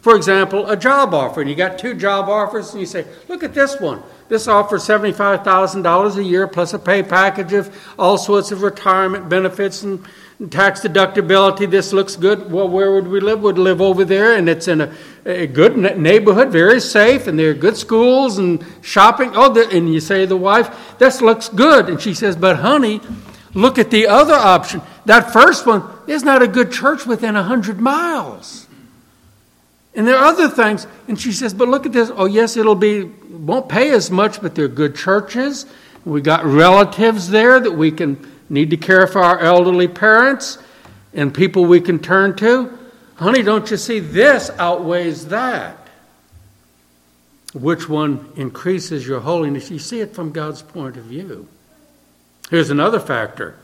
For 0.00 0.16
example, 0.16 0.68
a 0.68 0.76
job 0.76 1.12
offer, 1.12 1.42
and 1.42 1.50
you 1.50 1.56
got 1.56 1.78
two 1.78 1.94
job 1.94 2.28
offers, 2.28 2.72
and 2.72 2.80
you 2.80 2.86
say, 2.86 3.06
Look 3.28 3.42
at 3.42 3.52
this 3.52 3.78
one. 3.78 4.02
This 4.28 4.48
offers 4.48 4.84
$75,000 4.84 6.16
a 6.16 6.24
year 6.24 6.46
plus 6.46 6.72
a 6.72 6.78
pay 6.78 7.02
package 7.02 7.52
of 7.52 7.94
all 7.98 8.16
sorts 8.16 8.52
of 8.52 8.62
retirement 8.62 9.28
benefits 9.28 9.82
and 9.82 10.04
tax 10.48 10.80
deductibility. 10.80 11.70
This 11.70 11.92
looks 11.92 12.16
good. 12.16 12.50
Well, 12.50 12.68
where 12.68 12.92
would 12.92 13.08
we 13.08 13.20
live? 13.20 13.42
Would 13.42 13.58
live 13.58 13.82
over 13.82 14.04
there, 14.04 14.34
and 14.34 14.48
it's 14.48 14.68
in 14.68 14.80
a, 14.80 14.94
a 15.26 15.46
good 15.46 15.76
neighborhood, 15.98 16.50
very 16.50 16.80
safe, 16.80 17.26
and 17.26 17.38
there 17.38 17.50
are 17.50 17.54
good 17.54 17.76
schools 17.76 18.38
and 18.38 18.64
shopping. 18.80 19.32
Oh, 19.34 19.54
and 19.70 19.92
you 19.92 20.00
say 20.00 20.20
to 20.20 20.26
the 20.26 20.36
wife, 20.36 20.98
This 20.98 21.20
looks 21.20 21.48
good. 21.48 21.88
And 21.88 22.00
she 22.00 22.14
says, 22.14 22.36
But 22.36 22.56
honey, 22.56 23.00
look 23.52 23.78
at 23.78 23.90
the 23.90 24.06
other 24.06 24.34
option. 24.34 24.80
That 25.04 25.32
first 25.32 25.66
one, 25.66 25.84
there's 26.06 26.22
not 26.22 26.42
a 26.42 26.48
good 26.48 26.72
church 26.72 27.04
within 27.04 27.34
100 27.34 27.80
miles. 27.80 28.66
And 29.94 30.06
there 30.06 30.16
are 30.16 30.26
other 30.26 30.48
things. 30.48 30.86
And 31.08 31.18
she 31.20 31.32
says, 31.32 31.52
but 31.52 31.68
look 31.68 31.84
at 31.84 31.92
this. 31.92 32.10
Oh, 32.14 32.26
yes, 32.26 32.56
it'll 32.56 32.74
be, 32.74 33.04
won't 33.04 33.68
pay 33.68 33.90
as 33.90 34.10
much, 34.10 34.40
but 34.40 34.54
they're 34.54 34.68
good 34.68 34.94
churches. 34.94 35.66
We 36.04 36.20
got 36.20 36.44
relatives 36.44 37.28
there 37.28 37.58
that 37.58 37.72
we 37.72 37.90
can 37.90 38.16
need 38.50 38.68
to 38.70 38.76
care 38.76 39.06
for 39.06 39.20
our 39.20 39.38
elderly 39.38 39.88
parents 39.88 40.58
and 41.14 41.32
people 41.32 41.64
we 41.64 41.80
can 41.80 41.98
turn 41.98 42.36
to. 42.36 42.76
Honey, 43.14 43.42
don't 43.42 43.70
you 43.70 43.76
see 43.76 44.00
this 44.00 44.50
outweighs 44.58 45.26
that? 45.26 45.88
Which 47.54 47.88
one 47.88 48.32
increases 48.36 49.06
your 49.06 49.20
holiness? 49.20 49.70
You 49.70 49.78
see 49.78 50.00
it 50.00 50.14
from 50.14 50.32
God's 50.32 50.62
point 50.62 50.96
of 50.96 51.04
view. 51.04 51.48
Here's 52.50 52.70
another 52.70 53.00
factor 53.00 53.56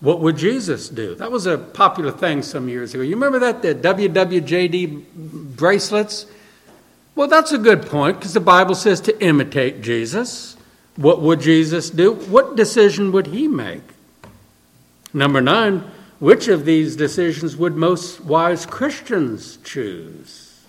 what 0.00 0.20
would 0.20 0.38
Jesus 0.38 0.88
do? 0.88 1.14
That 1.14 1.30
was 1.30 1.44
a 1.44 1.58
popular 1.58 2.10
thing 2.10 2.42
some 2.42 2.68
years 2.68 2.94
ago. 2.94 3.02
You 3.02 3.14
remember 3.16 3.38
that, 3.40 3.60
the 3.60 3.74
WWJD 3.74 5.56
bracelets? 5.56 6.24
Well, 7.14 7.28
that's 7.28 7.52
a 7.52 7.58
good 7.58 7.84
point 7.86 8.18
because 8.18 8.32
the 8.32 8.40
Bible 8.40 8.74
says 8.74 9.02
to 9.02 9.22
imitate 9.22 9.82
Jesus. 9.82 10.56
What 10.96 11.20
would 11.20 11.40
Jesus 11.40 11.90
do? 11.90 12.12
What 12.12 12.56
decision 12.56 13.12
would 13.12 13.26
he 13.26 13.46
make? 13.46 13.82
Number 15.12 15.40
nine, 15.40 15.84
which 16.18 16.48
of 16.48 16.64
these 16.64 16.96
decisions 16.96 17.56
would 17.56 17.76
most 17.76 18.20
wise 18.20 18.66
Christians 18.66 19.58
choose? 19.64 20.64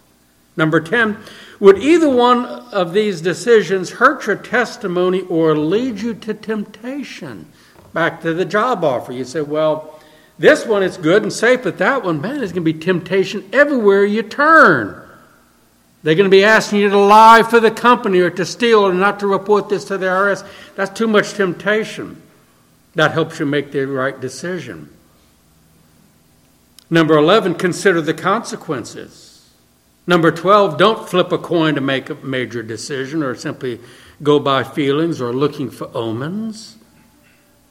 Number 0.57 0.81
10, 0.81 1.17
would 1.59 1.77
either 1.77 2.09
one 2.09 2.45
of 2.45 2.93
these 2.93 3.21
decisions 3.21 3.91
hurt 3.91 4.27
your 4.27 4.35
testimony 4.35 5.21
or 5.21 5.55
lead 5.55 5.99
you 5.99 6.13
to 6.15 6.33
temptation? 6.33 7.47
Back 7.93 8.21
to 8.21 8.33
the 8.33 8.45
job 8.45 8.83
offer. 8.83 9.11
You 9.11 9.25
say, 9.25 9.41
well, 9.41 9.99
this 10.39 10.65
one 10.65 10.83
is 10.83 10.97
good 10.97 11.23
and 11.23 11.31
safe, 11.31 11.63
but 11.63 11.77
that 11.77 12.03
one, 12.03 12.21
man, 12.21 12.41
is 12.41 12.51
going 12.51 12.65
to 12.65 12.73
be 12.73 12.79
temptation 12.79 13.47
everywhere 13.53 14.03
you 14.03 14.23
turn. 14.23 15.01
They're 16.03 16.15
going 16.15 16.29
to 16.29 16.35
be 16.35 16.43
asking 16.43 16.79
you 16.79 16.89
to 16.89 16.97
lie 16.97 17.43
for 17.43 17.59
the 17.59 17.71
company 17.71 18.19
or 18.21 18.31
to 18.31 18.45
steal 18.45 18.79
or 18.79 18.93
not 18.93 19.19
to 19.19 19.27
report 19.27 19.69
this 19.69 19.85
to 19.85 19.97
the 19.97 20.07
IRS. 20.07 20.47
That's 20.75 20.97
too 20.97 21.07
much 21.07 21.33
temptation. 21.33 22.21
That 22.95 23.11
helps 23.11 23.39
you 23.39 23.45
make 23.45 23.71
the 23.71 23.85
right 23.85 24.19
decision. 24.19 24.89
Number 26.89 27.17
11, 27.17 27.55
consider 27.55 28.01
the 28.01 28.13
consequences. 28.13 29.49
Number 30.05 30.29
12, 30.29 30.77
don't 30.77 31.07
flip 31.07 31.31
a 31.31 31.37
coin 31.37 31.75
to 31.75 31.81
make 31.81 32.09
a 32.09 32.15
major 32.15 32.61
decision 32.61 33.23
or 33.23 33.33
simply 33.35 33.79
go 34.21 34.39
by 34.39 34.63
feelings 34.63 35.21
or 35.21 35.31
looking 35.31 35.69
for 35.69 35.89
omens. 35.95 36.77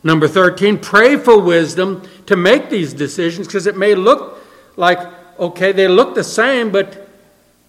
Number 0.03 0.27
13, 0.27 0.79
pray 0.79 1.16
for 1.18 1.39
wisdom 1.39 2.03
to 2.25 2.35
make 2.35 2.71
these 2.71 2.95
decisions 2.95 3.47
because 3.47 3.66
it 3.66 3.77
may 3.77 3.95
look 3.95 4.39
like, 4.77 4.99
okay, 5.39 5.73
they 5.73 5.87
look 5.87 6.14
the 6.14 6.25
same, 6.25 6.73
but 6.73 7.07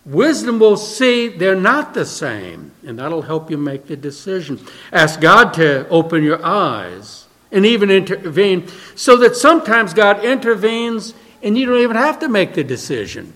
wisdom 0.06 0.58
will 0.58 0.78
see 0.78 1.28
they're 1.28 1.54
not 1.54 1.94
the 1.94 2.06
same, 2.06 2.72
and 2.88 2.98
that'll 2.98 3.24
help 3.24 3.52
you 3.52 3.58
make 3.58 3.88
the 3.88 3.98
decision. 3.98 4.66
Ask 4.94 5.20
God 5.20 5.54
to 5.56 5.86
open 5.90 6.24
your 6.24 6.44
eyes 6.46 7.21
and 7.52 7.66
even 7.66 7.92
intervene 7.92 8.68
so 8.96 9.18
that 9.18 9.36
sometimes 9.36 9.94
God 9.94 10.24
intervenes 10.24 11.14
and 11.44 11.58
you 11.58 11.66
don't 11.66 11.80
even 11.80 11.96
have 11.96 12.20
to 12.20 12.30
make 12.30 12.54
the 12.54 12.64
decision. 12.64 13.34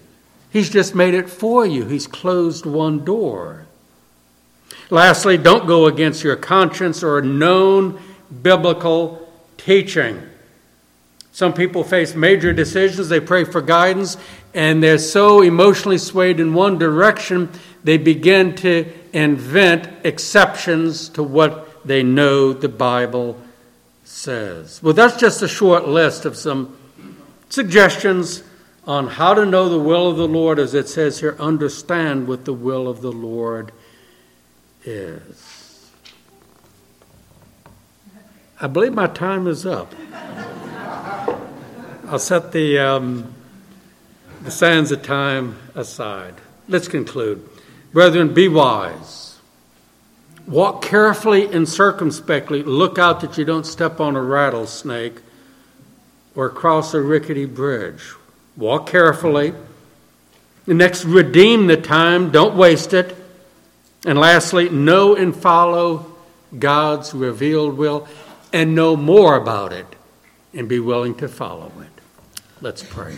He's 0.50 0.70
just 0.70 0.96
made 0.96 1.14
it 1.14 1.30
for 1.30 1.66
you, 1.66 1.86
He's 1.86 2.08
closed 2.08 2.66
one 2.66 3.04
door. 3.04 3.66
Lastly, 4.90 5.38
don't 5.38 5.68
go 5.68 5.86
against 5.86 6.24
your 6.24 6.36
conscience 6.36 7.04
or 7.04 7.22
known 7.22 8.00
biblical 8.42 9.28
teaching. 9.58 10.22
Some 11.32 11.54
people 11.54 11.84
face 11.84 12.16
major 12.16 12.54
decisions, 12.54 13.10
they 13.10 13.20
pray 13.20 13.44
for 13.44 13.62
guidance, 13.62 14.16
and 14.54 14.82
they're 14.82 14.98
so 14.98 15.42
emotionally 15.42 15.98
swayed 15.98 16.40
in 16.40 16.54
one 16.54 16.78
direction, 16.78 17.50
they 17.84 17.98
begin 17.98 18.56
to 18.56 18.90
invent 19.12 19.90
exceptions 20.06 21.10
to 21.10 21.24
what 21.24 21.86
they 21.86 22.04
know 22.04 22.54
the 22.54 22.70
Bible 22.70 23.38
says. 24.06 24.82
Well, 24.82 24.94
that's 24.94 25.18
just 25.18 25.42
a 25.42 25.48
short 25.48 25.88
list 25.88 26.26
of 26.26 26.38
some 26.38 26.78
suggestions 27.50 28.44
on 28.88 29.08
how 29.08 29.34
to 29.34 29.46
know 29.46 29.68
the 29.68 29.80
will 29.80 30.10
of 30.10 30.18
the 30.18 30.28
Lord, 30.28 30.60
as 30.60 30.74
it 30.74 30.88
says 30.88 31.20
here, 31.20 31.36
understand 31.40 32.28
what 32.28 32.46
the 32.46 32.54
will 32.54 32.88
of 32.88 33.02
the 33.02 33.12
Lord 33.12 33.72
is. 34.84 35.92
I 38.62 38.68
believe 38.68 38.94
my 38.94 39.08
time 39.08 39.48
is 39.48 39.66
up. 39.66 39.94
I'll 42.08 42.20
set 42.20 42.52
the, 42.52 42.78
um, 42.78 43.34
the 44.44 44.52
sands 44.52 44.92
of 44.92 45.02
time 45.02 45.58
aside. 45.74 46.36
Let's 46.68 46.88
conclude. 46.88 47.48
Brethren, 47.92 48.34
be 48.34 48.48
wise. 48.48 49.25
Walk 50.48 50.84
carefully 50.84 51.52
and 51.52 51.68
circumspectly. 51.68 52.64
Look 52.64 53.00
out 53.00 53.22
that 53.22 53.38
you 53.38 53.46
don't 53.46 53.66
step 53.66 54.00
on 54.00 54.16
a 54.16 54.22
rattlesnake 54.22 55.16
or 56.36 56.50
cross 56.50 56.94
a 56.94 57.02
rickety 57.02 57.46
bridge. 57.46 58.14
Walk 58.56 58.88
carefully. 58.88 59.54
And 60.68 60.78
next, 60.78 61.06
redeem 61.06 61.68
the 61.68 61.78
time. 61.78 62.32
Don't 62.32 62.56
waste 62.56 62.94
it. 62.94 63.16
And 64.06 64.20
lastly, 64.20 64.70
know 64.70 65.16
and 65.16 65.36
follow 65.36 66.16
God's 66.58 67.14
revealed 67.14 67.78
will. 67.78 68.08
and 68.56 68.74
know 68.74 68.96
more 68.96 69.36
about 69.36 69.74
it 69.74 69.86
and 70.54 70.70
be 70.70 70.80
willing 70.80 71.14
to 71.16 71.28
follow 71.28 71.72
it. 71.82 72.02
Let's 72.62 72.82
pray. 72.82 73.18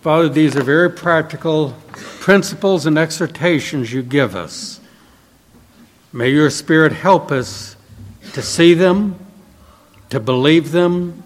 Father, 0.00 0.28
these 0.28 0.56
are 0.56 0.64
very 0.64 0.90
practical 0.90 1.76
principles 1.92 2.86
and 2.86 2.98
exhortations 2.98 3.92
you 3.92 4.02
give 4.02 4.34
us. 4.34 4.80
May 6.12 6.30
your 6.30 6.50
Spirit 6.50 6.92
help 6.92 7.30
us 7.30 7.76
to 8.32 8.42
see 8.42 8.74
them, 8.74 9.18
to 10.10 10.20
believe 10.20 10.72
them, 10.72 11.22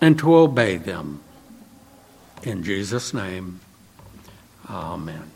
and 0.00 0.18
to 0.18 0.34
obey 0.34 0.76
them. 0.76 1.20
In 2.42 2.62
Jesus' 2.62 3.14
name, 3.14 3.60
amen. 4.68 5.31